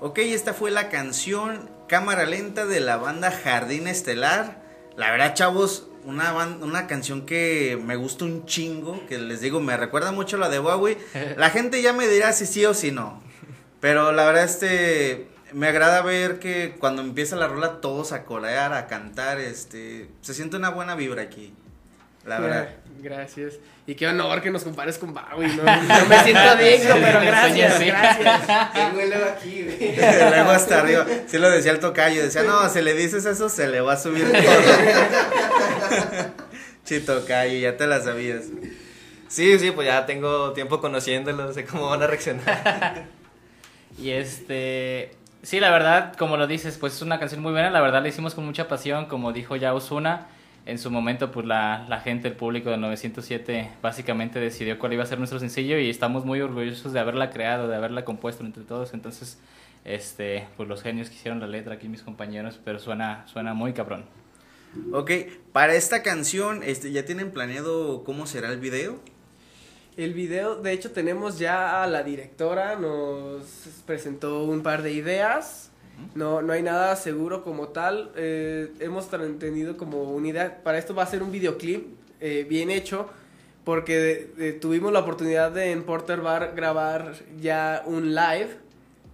[0.00, 4.62] Ok, esta fue la canción Cámara Lenta de la banda Jardín Estelar.
[4.96, 9.60] La verdad, chavos, una, ban- una canción que me gusta un chingo, que les digo,
[9.60, 10.96] me recuerda mucho a la de Huawei.
[11.36, 13.22] La gente ya me dirá si sí o si no.
[13.80, 18.72] Pero la verdad, este, me agrada ver que cuando empieza la rola todos a corear,
[18.72, 21.52] a cantar, este, se siente una buena vibra aquí.
[22.26, 22.68] La verdad.
[22.98, 23.54] Gracias.
[23.86, 25.62] Y qué honor que nos compares con Bowie, ¿no?
[25.62, 28.72] No me siento digno, pero gracias, gracias.
[28.72, 29.96] Tengo el aquí, güey.
[30.30, 31.06] Luego hasta arriba.
[31.26, 32.22] Sí lo decía el tocayo.
[32.22, 34.42] Decía, no, si le dices eso, se le va a subir todo.
[36.84, 38.44] Chito tocayo, ya te la sabías.
[39.28, 43.04] Sí, sí, pues ya tengo tiempo conociéndolos, sé cómo van a reaccionar.
[43.98, 47.80] Y este, sí, la verdad, como lo dices, pues es una canción muy buena, la
[47.80, 50.28] verdad la hicimos con mucha pasión, como dijo ya Osuna,
[50.66, 55.04] en su momento pues la, la gente, el público de 907 básicamente decidió cuál iba
[55.04, 58.64] a ser nuestro sencillo y estamos muy orgullosos de haberla creado, de haberla compuesto entre
[58.64, 59.38] todos, entonces,
[59.84, 63.72] este, pues los genios que hicieron la letra aquí mis compañeros, pero suena, suena muy
[63.72, 64.04] cabrón.
[64.92, 65.10] Ok,
[65.52, 68.98] para esta canción, este, ¿ya tienen planeado cómo será el video?
[69.96, 73.46] El video, de hecho, tenemos ya a la directora, nos
[73.86, 75.70] presentó un par de ideas.
[76.14, 78.10] No, no hay nada seguro como tal.
[78.16, 80.62] eh, hemos tenido como una idea.
[80.62, 81.86] Para esto va a ser un videoclip
[82.20, 83.08] eh, bien hecho.
[83.64, 88.50] Porque tuvimos la oportunidad de en Porter Bar grabar ya un live.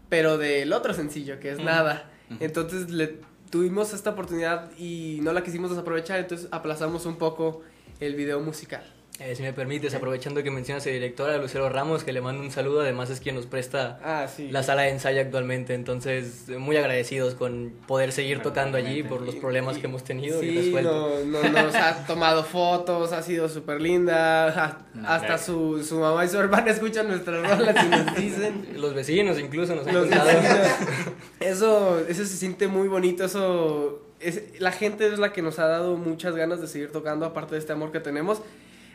[0.09, 2.11] Pero del otro sencillo, que es nada.
[2.41, 3.19] Entonces le
[3.51, 6.21] tuvimos esta oportunidad y no la quisimos desaprovechar.
[6.21, 7.63] Entonces aplazamos un poco
[8.01, 8.85] el video musical.
[9.25, 12.43] Eh, si me permites, aprovechando que mencionas el director, a Lucero Ramos, que le mando
[12.43, 14.49] un saludo, además es quien nos presta Ah, sí.
[14.51, 19.37] la sala de ensayo actualmente, entonces muy agradecidos con poder seguir tocando allí por los
[19.37, 21.21] problemas que hemos tenido y Sí, resuelto.
[21.27, 24.49] no, no, nos ha tomado fotos, ha sido súper linda.
[24.49, 28.67] ha- Hasta su, su mamá y su hermana escuchan nuestras rolas y nos dicen.
[28.81, 30.31] Los vecinos incluso nos han Los contado.
[31.41, 35.67] Eso, eso se siente muy bonito, eso es, la gente es la que nos ha
[35.67, 38.41] dado muchas ganas de seguir tocando, aparte de este amor que tenemos.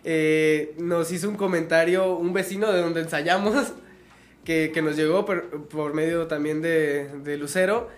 [0.10, 3.74] Eh, nos hizo un comentario un vecino de donde ensayamos,
[4.45, 7.89] que, que nos llegó por, por medio también de, de Lucero,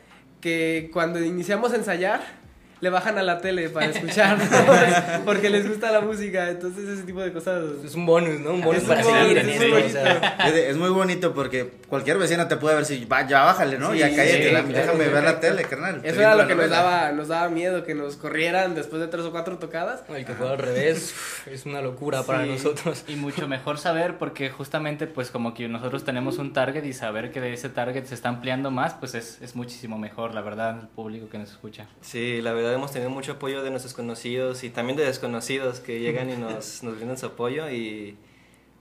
[0.42, 2.40] que cuando iniciamos a ensayar,
[2.82, 4.38] le bajan a la tele para escuchar,
[5.26, 7.64] porque les gusta la música, entonces ese tipo de cosas.
[7.84, 8.52] Es un bonus, ¿no?
[8.54, 9.68] Un bonus Es para un seguir bonus, en es esto.
[9.76, 13.28] muy o sea, Es, es muy bonito porque cualquier vecina te puede ver si va,
[13.28, 13.92] ya bájale, ¿no?
[13.92, 14.80] Sí, ya cállate, sí, la- claro.
[14.80, 16.02] déjame ver la tele, carnal.
[16.04, 19.26] Eso era lo que nos daba, nos daba miedo, que nos corrieran después de tres
[19.26, 20.04] o cuatro tocadas.
[20.10, 21.14] El que fue al revés
[21.46, 23.04] es una locura para nosotros.
[23.08, 27.32] Y mucho mejor saber porque justamente pues como que nosotros tenemos un target y saber
[27.32, 30.80] que de ese target se está ampliando más, pues es, es muchísimo mejor, la verdad,
[30.82, 31.88] el público que nos escucha.
[32.02, 36.00] Sí, la verdad hemos tenido mucho apoyo de nuestros conocidos y también de desconocidos que
[36.00, 38.18] llegan y nos, nos brindan su apoyo y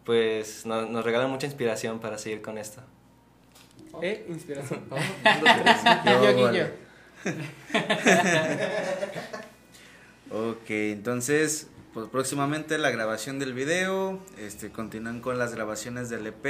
[0.04, 2.82] pues nos, nos regalan mucha inspiración para seguir con esto.
[4.02, 4.26] ¿Eh?
[4.28, 4.84] Inspiración.
[4.90, 6.34] Yo, vale.
[6.34, 6.66] guiño.
[10.30, 16.46] Ok, entonces, pues próximamente la grabación del video, este, continúan con las grabaciones del EP,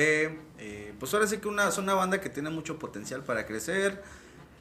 [0.59, 4.03] eh, pues ahora sí que una, son una banda que tiene mucho potencial para crecer.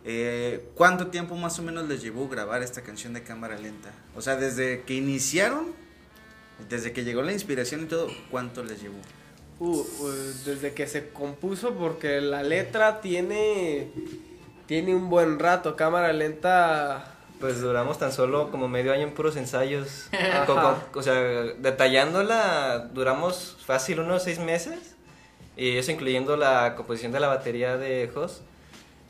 [0.09, 3.91] Eh, ¿Cuánto tiempo más o menos les llevó grabar esta canción de cámara lenta?
[4.15, 5.73] O sea, desde que iniciaron,
[6.69, 8.95] desde que llegó la inspiración y todo, ¿cuánto les llevó?
[9.59, 13.91] Uh, pues, desde que se compuso, porque la letra tiene,
[14.65, 15.75] tiene un buen rato.
[15.75, 17.13] Cámara lenta.
[17.41, 20.09] Pues duramos tan solo como medio año en puros ensayos.
[20.93, 21.15] O sea,
[21.59, 24.95] detallándola, duramos fácil unos seis meses.
[25.57, 28.41] Y eso incluyendo la composición de la batería de Jos.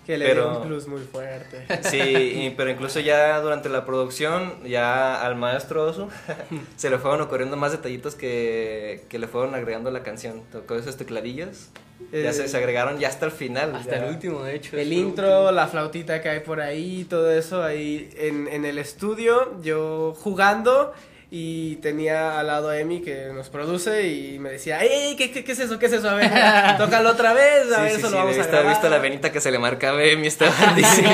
[0.07, 1.65] Que le Pero- dio un plus muy fuerte.
[1.83, 6.07] Sí, y- pero incluso ya durante la producción, ya al maestro Osu
[6.77, 10.41] se le fueron ocurriendo más detallitos que, que le fueron agregando a la canción.
[10.51, 11.69] Tocó esos tecladillos,
[12.11, 13.75] ya Eh, se, se agregaron ya hasta el final.
[13.75, 14.05] Hasta ya.
[14.05, 14.77] el último, de hecho.
[14.77, 15.51] El intro, último.
[15.51, 20.93] la flautita que hay por ahí, todo eso ahí en, en el estudio, yo jugando
[21.29, 25.15] y tenía al lado a Emi que nos produce y me decía, ¡Ey!
[25.17, 25.77] ¿Qué, qué, qué es eso?
[25.77, 26.09] ¿Qué es eso?
[26.09, 26.29] A ver,
[26.77, 28.67] tócalo otra vez, a Sí, ver, sí, eso sí, lo vamos a grabar.
[28.69, 31.09] visto la venita que se le marcaba a Emi, estaba grandísimo.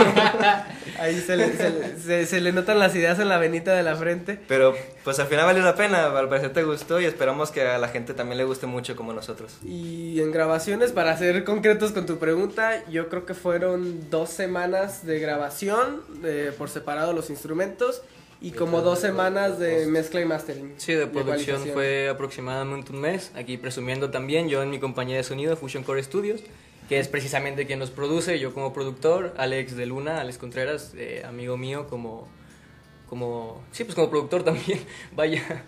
[1.00, 3.82] Ahí se le, se, le- se- se le notan las ideas en la venita de
[3.82, 4.40] la frente.
[4.48, 7.80] Pero pues al final valió la pena, al parecer te gustó y esperamos que a
[7.80, 9.54] la gente también le guste mucho como nosotros.
[9.66, 15.06] Y en grabaciones, para ser concretos con tu pregunta, yo creo que fueron dos semanas
[15.08, 18.04] de grabación de- por separado los instrumentos
[18.44, 20.74] y como dos semanas de mezcla y mastering.
[20.78, 23.32] Sí, de producción fue aproximadamente un mes.
[23.36, 26.42] Aquí presumiendo también, yo en mi compañía de sonido, Fusion Core Studios,
[26.90, 31.24] que es precisamente quien nos produce, yo como productor, Alex de Luna, Alex Contreras, eh,
[31.26, 32.28] amigo mío como,
[33.10, 34.80] como, sí, pues como productor también,
[35.16, 35.64] vaya.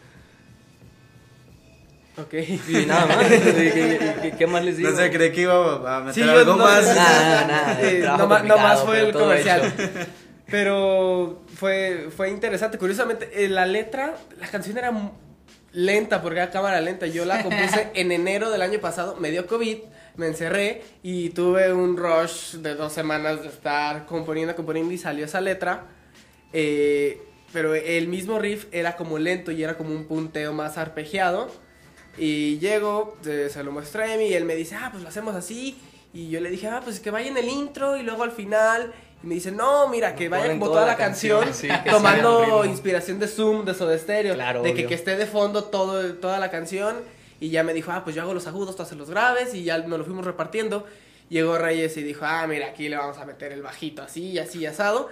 [2.17, 2.34] Ok.
[2.69, 4.89] Y nada más, ¿qué, qué- más les digo?
[4.89, 6.86] No sé, creí que iba a meter Sí, algo no- más.
[6.86, 9.73] Nada, nada, Eh, trabajo noma- complicado, nomás fue el comercial.
[9.78, 10.09] hecho.
[10.47, 12.77] Pero fue, fue interesante.
[12.77, 14.91] Curiosamente, eh, la letra, la canción era
[15.71, 17.07] lenta porque era cámara lenta.
[17.07, 19.15] Yo la compuse en enero del año pasado.
[19.17, 19.77] Me dio COVID,
[20.17, 25.25] me encerré y tuve un rush de dos semanas de estar componiendo, componiendo y salió
[25.25, 25.87] esa letra.
[26.53, 27.21] Eh,
[27.51, 31.49] pero el mismo riff era como lento y era como un punteo más arpegiado.
[32.17, 35.09] Y llego, eh, se lo muestro a Emi y él me dice, ah, pues lo
[35.09, 35.77] hacemos así.
[36.13, 38.93] Y yo le dije, ah, pues que vaya en el intro y luego al final.
[39.26, 41.84] Y me dice, no, mira, que vaya Ponen como toda toda la canción, canción, sí,
[41.84, 44.36] que tomando inspiración de Zoom, de Soda Stereo.
[44.36, 46.97] Claro, de que, que esté de fondo todo, toda la canción.
[47.39, 49.55] Y ya me dijo, ah, pues yo hago los agudos, tú haces los graves.
[49.55, 50.86] Y ya nos lo fuimos repartiendo.
[51.30, 54.59] Llegó Reyes y dijo, ah, mira, aquí le vamos a meter el bajito así así
[54.59, 55.09] y asado.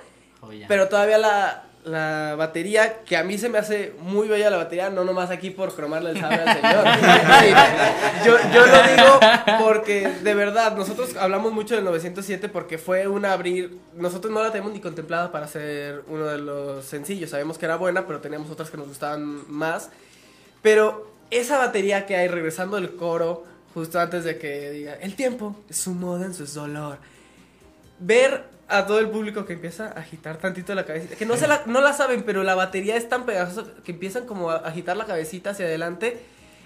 [0.67, 4.89] Pero todavía la, la batería, que a mí se me hace muy bella la batería,
[4.89, 6.85] no nomás aquí por cromarle el sable al señor.
[8.25, 9.19] Yo, yo lo digo
[9.59, 14.51] porque de verdad, nosotros hablamos mucho del 907 porque fue un abrir, nosotros no la
[14.51, 18.49] tenemos ni contemplada para ser uno de los sencillos, sabemos que era buena, pero teníamos
[18.49, 19.89] otras que nos gustaban más.
[20.61, 25.55] Pero esa batería que hay regresando el coro, justo antes de que diga, el tiempo
[25.69, 26.97] es su moda en su dolor
[27.99, 31.47] ver a todo el público que empieza a agitar tantito la cabecita, que no, se
[31.47, 34.97] la, no la saben, pero la batería es tan pegajosa que empiezan como a agitar
[34.97, 36.19] la cabecita hacia adelante.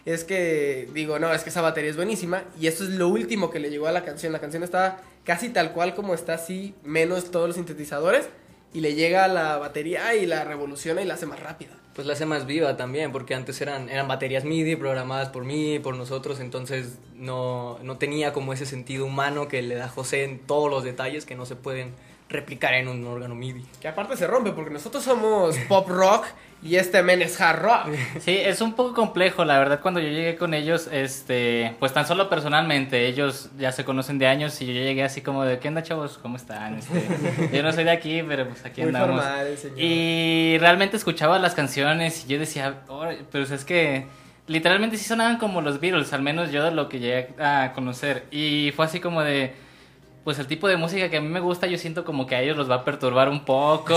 [0.05, 3.49] Es que digo, no, es que esa batería es buenísima y eso es lo último
[3.49, 4.31] que le llegó a la canción.
[4.31, 8.29] La canción está casi tal cual como está así, menos todos los sintetizadores
[8.73, 11.71] y le llega la batería y la revoluciona y la hace más rápida.
[11.97, 15.79] Pues la hace más viva también, porque antes eran, eran baterías MIDI programadas por mí,
[15.79, 20.37] por nosotros, entonces no, no tenía como ese sentido humano que le da José en
[20.37, 21.95] todos los detalles que no se pueden
[22.29, 23.65] replicar en un órgano MIDI.
[23.81, 26.25] Que aparte se rompe porque nosotros somos pop rock
[26.63, 27.87] y este men es hard rock.
[28.19, 32.05] Sí, es un poco complejo, la verdad, cuando yo llegué con ellos, este, pues tan
[32.07, 35.67] solo personalmente, ellos ya se conocen de años y yo llegué así como de, ¿qué
[35.67, 36.17] onda chavos?
[36.17, 36.75] ¿Cómo están?
[36.79, 37.01] Este,
[37.53, 39.21] yo no soy de aquí, pero pues aquí Muy andamos.
[39.23, 39.79] formal, señor.
[39.79, 44.07] Y realmente escuchaba las canciones y yo decía, "Oh, pero es que
[44.47, 48.25] literalmente sí sonaban como los Beatles, al menos yo de lo que llegué a conocer.
[48.31, 49.53] Y fue así como de,
[50.23, 52.41] pues el tipo de música que a mí me gusta, yo siento como que a
[52.41, 53.93] ellos los va a perturbar un poco,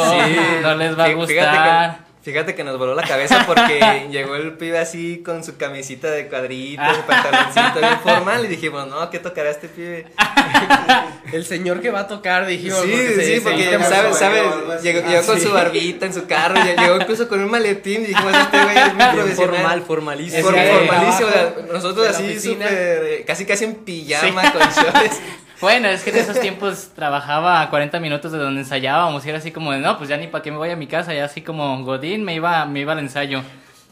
[0.62, 2.09] no les va a gustar.
[2.22, 6.28] Fíjate que, nos voló la cabeza porque llegó el pibe así con su camisita de
[6.28, 10.06] cuadrito, su pantaloncito bien formal y dijimos, no, ¿qué tocará este pibe?
[11.32, 12.80] El señor que va a tocar, dijimos.
[12.82, 14.42] Sí, porque sí, se porque muy sabes, sabes,
[14.82, 15.46] llegó, Ah, con sí.
[15.46, 18.76] su barbita en su carro, lle- llegó incluso con un maletín y dijimos, este güey
[18.76, 19.34] es muy profesional.
[19.36, 20.42] Formal, formalísimo.
[20.50, 21.28] Formalísimo,
[21.72, 22.68] nosotros así súper,
[23.04, 25.20] eh, casi casi en pijama con shorts.
[25.60, 29.36] Bueno, es que en esos tiempos trabajaba a 40 minutos de donde ensayábamos y era
[29.36, 31.26] así como de, no, pues ya ni para qué me voy a mi casa, ya
[31.26, 33.42] así como Godín me iba, me iba al ensayo.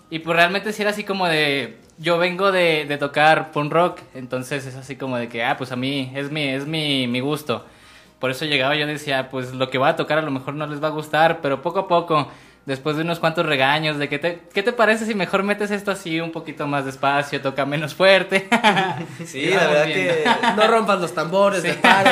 [0.09, 4.01] Y pues realmente sí era así como de, yo vengo de, de tocar punk rock,
[4.15, 7.21] entonces es así como de que, ah, pues a mí es mi, es mi, mi
[7.21, 7.67] gusto.
[8.19, 10.67] Por eso llegaba yo decía, pues lo que voy a tocar a lo mejor no
[10.67, 12.31] les va a gustar, pero poco a poco,
[12.69, 15.91] después de unos cuantos regaños, de que te, ¿qué te parece si mejor metes esto
[15.91, 18.47] así un poquito más despacio, toca menos fuerte?
[19.27, 20.15] Sí, la verdad viendo.
[20.15, 20.25] que
[20.57, 22.11] No rompas los tambores de paro.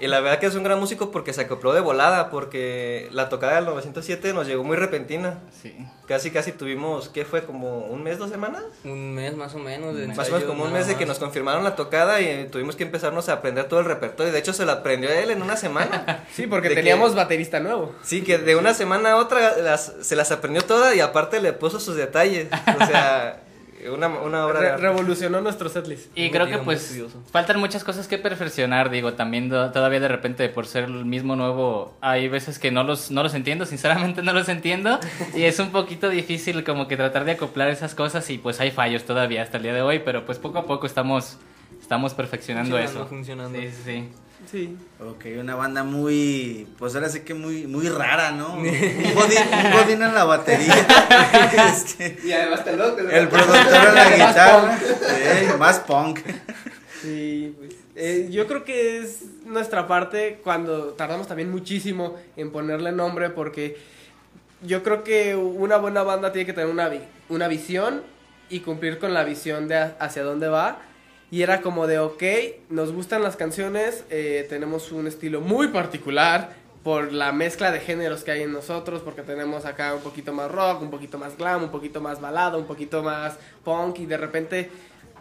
[0.00, 3.28] Y la verdad que es un gran músico porque se acopló de volada, porque la
[3.28, 5.38] tocada del 907 nos llegó muy repentina.
[5.62, 5.74] Sí.
[6.06, 7.42] Casi, casi tuvimos, ¿qué fue?
[7.44, 8.62] ¿Como un mes, dos semanas?
[8.84, 9.94] Un mes más o menos.
[9.94, 12.76] de Más o menos como un mes de que nos confirmaron la tocada y tuvimos
[12.76, 14.32] que empezarnos a aprender todo el repertorio.
[14.32, 16.24] De hecho, se lo aprendió él en una semana.
[16.34, 17.94] Sí, porque De que- teníamos baterista nuevo.
[18.02, 21.52] Sí, que de una semana a otra las- se las aprendió todas y aparte le
[21.52, 22.48] puso sus detalles.
[22.80, 23.42] O sea,
[23.92, 26.06] una, una obra Re- revolucionó nuestro setlist.
[26.16, 27.22] Y creo que pues estudioso.
[27.30, 31.36] faltan muchas cosas que perfeccionar, digo, también do- todavía de repente por ser el mismo
[31.36, 34.98] nuevo, hay veces que no los, no los entiendo, sinceramente no los entiendo
[35.34, 38.72] y es un poquito difícil como que tratar de acoplar esas cosas y pues hay
[38.72, 41.36] fallos todavía hasta el día de hoy, pero pues poco a poco estamos,
[41.80, 43.08] estamos perfeccionando Funcionando, eso.
[43.08, 43.58] funcionando.
[43.60, 44.08] Sí, sí,
[44.50, 44.76] sí.
[45.00, 48.54] Ok, una banda muy, pues ahora sí que muy, muy rara, ¿no?
[48.54, 50.74] Un godín, un godín en la batería.
[51.72, 53.00] Este, Y además está loco.
[53.00, 54.78] el productor en la guitarra.
[55.10, 56.20] eh, más punk.
[57.02, 62.92] Sí, pues, eh, yo creo que es nuestra parte cuando tardamos también muchísimo en ponerle
[62.92, 63.76] nombre porque
[64.62, 68.02] yo creo que una buena banda tiene que tener una, vi- una visión
[68.50, 70.78] y cumplir con la visión de hacia dónde va.
[71.30, 72.22] Y era como de, ok,
[72.70, 78.24] nos gustan las canciones, eh, tenemos un estilo muy particular por la mezcla de géneros
[78.24, 81.64] que hay en nosotros, porque tenemos acá un poquito más rock, un poquito más glam,
[81.64, 84.70] un poquito más balada, un poquito más punk y de repente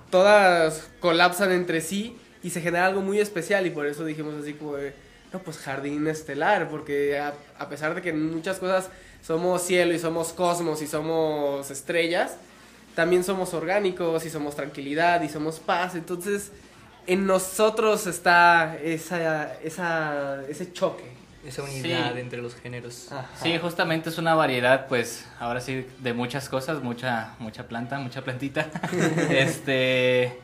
[0.09, 4.53] todas colapsan entre sí y se genera algo muy especial y por eso dijimos así
[4.53, 4.93] como de,
[5.33, 8.89] no, pues jardín estelar, porque a, a pesar de que muchas cosas
[9.21, 12.37] somos cielo y somos cosmos y somos estrellas,
[12.97, 16.51] también somos orgánicos y somos tranquilidad y somos paz, entonces
[17.05, 21.03] en nosotros está esa, esa, ese choque.
[21.45, 22.19] Esa unidad Sí.
[22.19, 23.11] entre los géneros.
[23.11, 23.27] Ajá.
[23.39, 28.23] Sí, justamente es una variedad, pues, ahora sí, de muchas cosas, mucha, mucha planta, mucha
[28.23, 28.65] plantita.
[29.29, 30.39] este.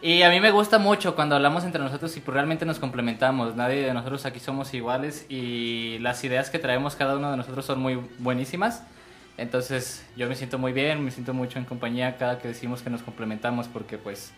[0.00, 3.54] Y a mí me gusta mucho cuando hablamos entre nosotros y pues realmente nos complementamos.
[3.54, 7.66] Nadie de nosotros aquí somos iguales y las ideas que traemos cada uno de nosotros
[7.66, 8.82] son muy buenísimas.
[9.38, 12.90] Entonces yo me siento muy bien, me siento mucho en compañía cada que decimos que
[12.90, 14.32] nos complementamos porque pues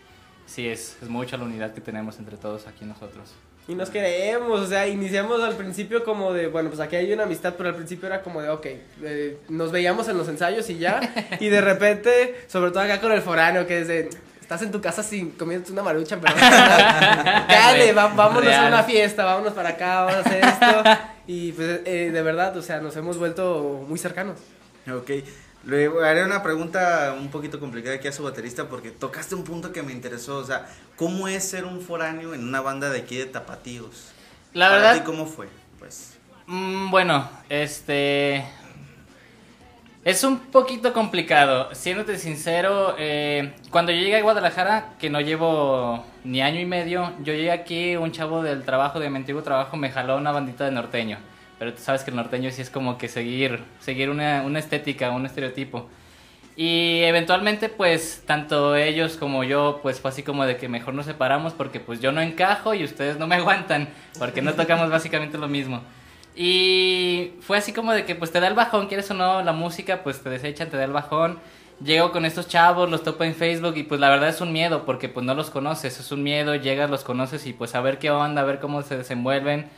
[0.45, 3.33] sí, es, es mucha la unidad que tenemos entre todos aquí nosotros.
[3.67, 7.23] Y nos queremos, o sea, iniciamos al principio como de, bueno, pues aquí hay una
[7.23, 8.65] amistad, pero al principio era como de, ok,
[9.03, 10.99] eh, nos veíamos en los ensayos y ya,
[11.39, 14.09] y de repente, sobre todo acá con el foráneo, que es de,
[14.41, 16.33] estás en tu casa sin comiéndote una marucha, pero
[17.47, 18.67] dale, va- vámonos a Real.
[18.73, 20.83] una fiesta, vámonos para acá, vamos a hacer esto,
[21.27, 24.37] y pues eh, de verdad, o sea, nos hemos vuelto muy cercanos.
[24.89, 25.11] Ok.
[25.63, 29.71] Luego haré una pregunta un poquito complicada aquí a su baterista porque tocaste un punto
[29.71, 30.37] que me interesó.
[30.37, 34.11] O sea, ¿cómo es ser un foráneo en una banda de aquí de Tapatíos?
[34.53, 35.47] La Para verdad, ti, ¿cómo fue?
[35.77, 36.17] Pues.
[36.47, 38.43] Mm, bueno, este.
[40.03, 41.69] Es un poquito complicado.
[41.75, 47.13] Siéndote sincero, eh, cuando yo llegué a Guadalajara, que no llevo ni año y medio,
[47.19, 50.65] yo llegué aquí, un chavo del trabajo, de mi antiguo trabajo, me jaló una bandita
[50.65, 51.19] de norteño.
[51.61, 55.11] Pero tú sabes que el norteño sí es como que seguir, seguir una, una estética,
[55.11, 55.87] un estereotipo.
[56.55, 61.05] Y eventualmente, pues, tanto ellos como yo, pues fue así como de que mejor nos
[61.05, 65.37] separamos porque pues yo no encajo y ustedes no me aguantan, porque no tocamos básicamente
[65.37, 65.83] lo mismo.
[66.35, 69.53] Y fue así como de que pues te da el bajón, quieres o no, la
[69.53, 71.37] música pues te desechan, te da el bajón.
[71.85, 74.83] Llego con estos chavos, los topo en Facebook y pues la verdad es un miedo
[74.83, 77.99] porque pues no los conoces, es un miedo, llegas, los conoces y pues a ver
[77.99, 79.69] qué onda, a ver cómo se desenvuelven.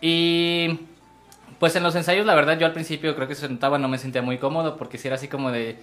[0.00, 0.80] Y
[1.58, 3.98] pues en los ensayos la verdad yo al principio creo que se notaba, no me
[3.98, 5.78] sentía muy cómodo porque si era así como de...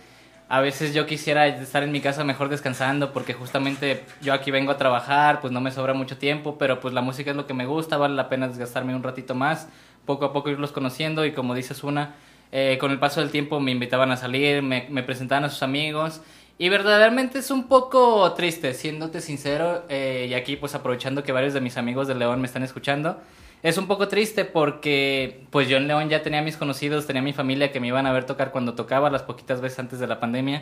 [0.49, 4.74] A veces yo quisiera estar en mi casa mejor descansando porque justamente yo aquí vengo
[4.74, 7.53] a trabajar, pues no me sobra mucho tiempo, pero pues la música es lo que
[7.53, 9.69] me gusta, vale la pena desgastarme un ratito más,
[10.05, 12.15] poco a poco irlos conociendo y como dices una,
[12.51, 15.63] eh, con el paso del tiempo me invitaban a salir, me, me presentaban a sus
[15.63, 16.22] amigos
[16.62, 21.55] y verdaderamente es un poco triste, siéndote sincero, eh, y aquí pues aprovechando que varios
[21.55, 23.20] de mis amigos de León me están escuchando,
[23.64, 27.34] es un poco triste porque pues yo en León ya tenía mis conocidos, tenía mi
[27.34, 30.20] familia que me iban a ver tocar cuando tocaba las poquitas veces antes de la
[30.20, 30.62] pandemia.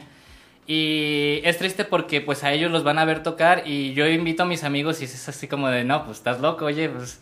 [0.66, 4.43] Y es triste porque pues a ellos los van a ver tocar y yo invito
[4.43, 7.20] a mis amigos y es así como de, no, pues estás loco, oye, pues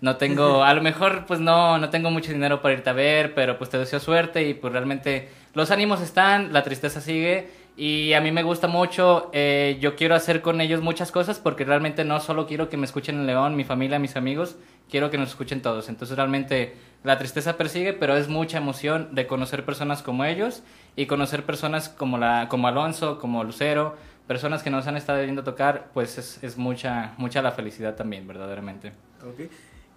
[0.00, 3.34] no tengo, a lo mejor pues no, no tengo mucho dinero para irte a ver,
[3.34, 8.12] pero pues te deseo suerte y pues realmente los ánimos están, la tristeza sigue y
[8.12, 12.04] a mí me gusta mucho, eh, yo quiero hacer con ellos muchas cosas porque realmente
[12.04, 14.56] no solo quiero que me escuchen en León, mi familia, mis amigos,
[14.90, 15.88] quiero que nos escuchen todos.
[15.88, 20.62] Entonces realmente la tristeza persigue, pero es mucha emoción de conocer personas como ellos
[20.96, 23.96] y conocer personas como, la, como Alonso, como Lucero,
[24.26, 28.26] personas que nos han estado viendo tocar, pues es, es mucha, mucha la felicidad también,
[28.26, 28.92] verdaderamente.
[29.22, 29.50] Ok.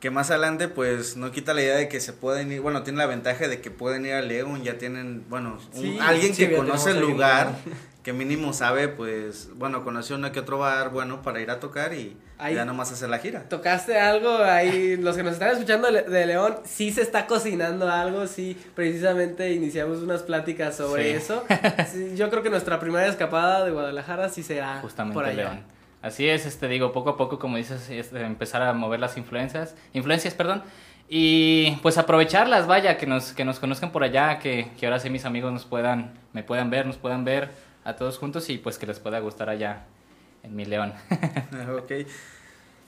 [0.03, 2.59] Que más adelante, pues no quita la idea de que se pueden ir.
[2.59, 5.97] Bueno, tiene la ventaja de que pueden ir a León, ya tienen, bueno, un- Sí,
[6.01, 7.53] alguien sí, que conoce el lugar,
[8.03, 11.93] que mínimo sabe, pues, bueno, conoció uno que otro bar, bueno, para ir a tocar
[11.93, 13.47] y Ahí- ya nomás hacer la gira.
[13.47, 17.89] Tocaste algo ahí, los que nos están escuchando de de León, sí se está cocinando
[17.89, 21.15] algo, sí, precisamente iniciamos unas pláticas sobre Sí.
[21.23, 21.45] eso.
[21.93, 25.35] Sí, yo creo que nuestra primera escapada de Guadalajara sí será justamente por allá.
[25.43, 25.72] León.
[26.03, 29.73] Así es, este digo, poco a poco, como dices, este, empezar a mover las influencias,
[29.93, 30.61] influencias, perdón,
[31.07, 35.09] y pues aprovecharlas, vaya, que nos, que nos conozcan por allá, que, que ahora sí
[35.09, 37.51] mis amigos nos puedan, me puedan ver, nos puedan ver
[37.85, 39.85] a todos juntos y pues que les pueda gustar allá
[40.43, 40.91] en mi León.
[41.77, 42.05] ok.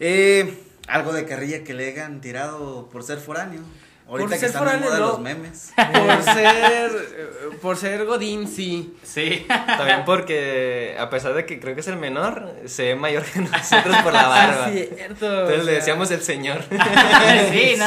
[0.02, 3.62] Eh, algo de carrilla que le hayan tirado por ser foráneo.
[4.08, 5.08] Ahorita que ser están de moda no.
[5.08, 5.74] los memes.
[5.76, 8.96] Por ser, eh, por ser Godín, sí.
[9.02, 9.46] sí.
[9.48, 13.40] También porque, a pesar de que creo que es el menor, se ve mayor que
[13.42, 14.70] nosotros por la barba.
[14.70, 15.26] Sí, cierto.
[15.26, 16.64] Entonces o le sea, decíamos el señor.
[17.52, 17.86] sí, no,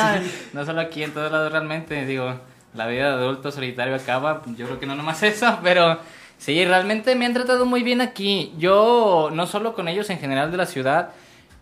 [0.55, 2.35] no solo aquí, en todos lados realmente, digo,
[2.75, 5.99] la vida de adulto solitario acaba, yo creo que no nomás eso, pero
[6.39, 8.53] sí, realmente me han tratado muy bien aquí.
[8.59, 11.11] Yo, no solo con ellos en general de la ciudad,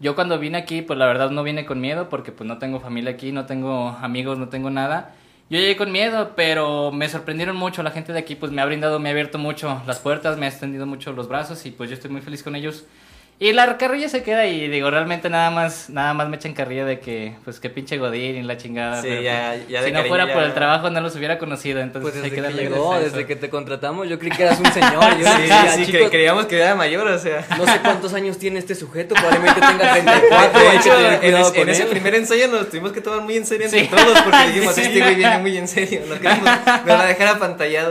[0.00, 2.80] yo cuando vine aquí, pues la verdad no vine con miedo porque pues no tengo
[2.80, 5.14] familia aquí, no tengo amigos, no tengo nada.
[5.48, 7.82] Yo llegué con miedo, pero me sorprendieron mucho.
[7.82, 10.46] La gente de aquí pues me ha brindado, me ha abierto mucho las puertas, me
[10.46, 12.84] ha extendido mucho los brazos y pues yo estoy muy feliz con ellos.
[13.38, 16.86] Y la carrilla se queda y digo, realmente nada más, nada más me echan carrilla
[16.86, 19.02] de que, pues qué pinche godín y la chingada.
[19.02, 21.14] Sí, pero, ya- pues, ya si no cariño fuera ya- por el trabajo no los
[21.16, 24.30] hubiera conocido, entonces Pues hay que que darle llegó, desde que te contratamos, yo creí
[24.30, 25.18] que eras un señor.
[25.18, 27.44] Yo Sí, decía, sí, sí, "Chicos, que creíamos que era mayor, o sea.
[27.58, 30.58] No sé cuántos años tiene este sujeto, probablemente tenga 34.
[30.60, 30.98] De que hecho,
[31.60, 33.88] en, ese- en primer ensayo nos tuvimos que tomar muy en serio entre Sí.
[33.88, 37.26] todos porque dijimos, este güey viene muy en serio, no queremos, nos va a dejar.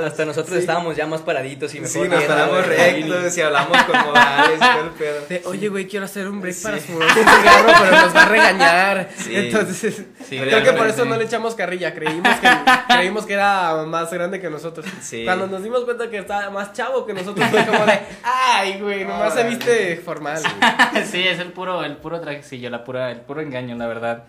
[0.08, 1.92] Hasta nosotros estábamos ya más paraditos y mejor.
[2.04, 5.35] Sí, nos paramos rectos y hablamos modales y todo el pedo.
[5.40, 8.26] De, Oye, güey, quiero hacer un break para fumar un cigarro, pero nos va a
[8.26, 9.10] regañar.
[9.18, 9.36] Sí.
[9.36, 11.94] Entonces, Sí, creo que por eso no le echamos carrilla.
[11.94, 12.48] Creímos que,
[12.88, 14.86] creímos que era más grande que nosotros.
[15.02, 15.24] Sí.
[15.26, 19.06] Cuando nos dimos cuenta que estaba más chavo que nosotros, fue como de, ay, güey,
[19.06, 20.42] nomás se viste formal.
[21.12, 24.24] sí, es el puro, el puro trajecillo, la pura, el puro engaño, la verdad.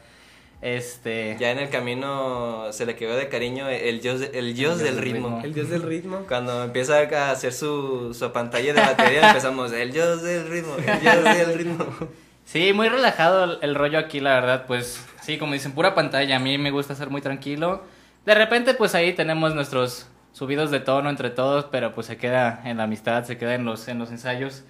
[0.66, 1.36] Este.
[1.38, 5.40] Ya en el camino se le quedó de cariño el dios, el dios del ritmo.
[5.44, 6.24] El dios del ritmo.
[6.26, 11.00] Cuando empieza a hacer su, su pantalla de batería empezamos, el dios del ritmo, el
[11.00, 11.86] dios del ritmo.
[12.44, 16.34] Sí, muy relajado el, el rollo aquí, la verdad, pues sí, como dicen, pura pantalla,
[16.34, 17.84] a mí me gusta ser muy tranquilo.
[18.24, 22.62] De repente, pues ahí tenemos nuestros subidos de tono entre todos, pero pues se queda
[22.64, 24.64] en la amistad, se queda en los, en los ensayos,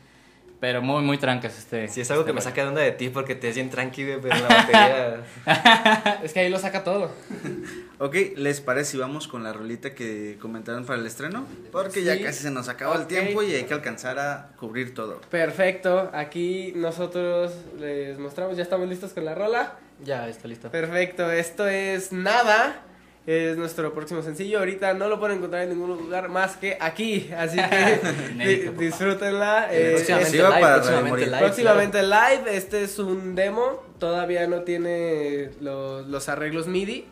[0.61, 1.89] pero muy, muy trancas este.
[1.89, 2.51] Sí, es algo que este me rollo.
[2.51, 6.21] saca de onda de ti porque te ves bien tranquilo, pero la batería...
[6.23, 7.11] Es que ahí lo saca todo.
[7.99, 11.47] Ok, ¿les parece si vamos con la rolita que comentaron para el estreno?
[11.73, 13.01] Porque ya casi se nos acaba Ok.
[13.01, 15.23] el tiempo y hay que alcanzar a cubrir todo.
[15.31, 16.11] Perfecto.
[16.13, 19.77] Aquí nosotros les mostramos, ya estamos listos con la rola.
[20.05, 20.71] Ya, está listo.
[20.71, 22.83] Perfecto, esto es Nada.
[23.27, 24.61] Es nuestro próximo sencillo.
[24.61, 27.29] Ahorita no lo pueden encontrar en ningún lugar más que aquí.
[27.37, 27.57] Así
[28.39, 29.69] que disfrútenla.
[29.73, 31.39] Eh, próximamente sí va live, para próximamente live.
[31.39, 32.57] próximamente live.
[32.57, 33.83] Este es un demo.
[33.99, 37.07] Todavía no tiene los, los arreglos MIDI.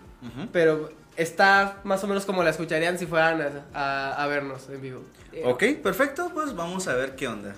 [0.52, 4.80] Pero está más o menos como la escucharían si fueran a, a- a vernos en
[4.80, 5.02] vivo.
[5.44, 7.54] Ok, perfecto, pues vamos a ver qué onda.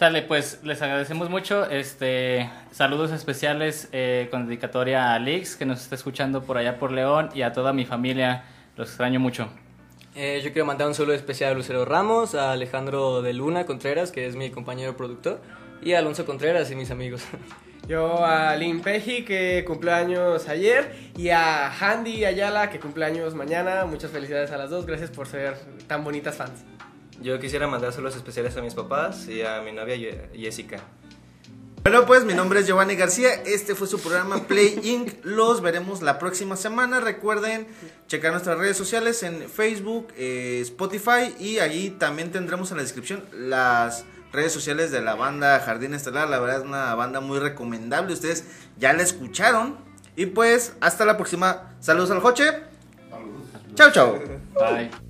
[0.00, 1.68] Sale, pues les agradecemos mucho.
[1.68, 6.90] Este, saludos especiales eh, con dedicatoria a Alix, que nos está escuchando por allá por
[6.90, 8.44] León, y a toda mi familia.
[8.78, 9.50] Los extraño mucho.
[10.14, 14.10] Eh, yo quiero mandar un saludo especial a Lucero Ramos, a Alejandro de Luna Contreras,
[14.10, 15.42] que es mi compañero productor,
[15.82, 17.22] y a Alonso Contreras y mis amigos.
[17.86, 23.84] Yo a Lin Peji, que cumpleaños ayer, y a Handy Ayala, que cumpleaños mañana.
[23.84, 24.86] Muchas felicidades a las dos.
[24.86, 26.64] Gracias por ser tan bonitas fans.
[27.20, 29.96] Yo quisiera mandar saludos especiales a mis papás y a mi novia
[30.34, 30.78] Jessica.
[31.82, 33.32] Bueno, pues mi nombre es Giovanni García.
[33.46, 35.24] Este fue su programa Play Inc.
[35.24, 37.00] Los veremos la próxima semana.
[37.00, 37.66] Recuerden
[38.06, 43.24] checar nuestras redes sociales en Facebook, eh, Spotify y allí también tendremos en la descripción
[43.32, 46.28] las redes sociales de la banda Jardín Estelar.
[46.28, 48.12] La verdad es una banda muy recomendable.
[48.12, 48.44] Ustedes
[48.78, 49.78] ya la escucharon.
[50.16, 51.74] Y pues hasta la próxima.
[51.80, 52.44] Saludos al Joche.
[53.74, 54.18] Chao, chao.
[54.54, 55.09] Bye.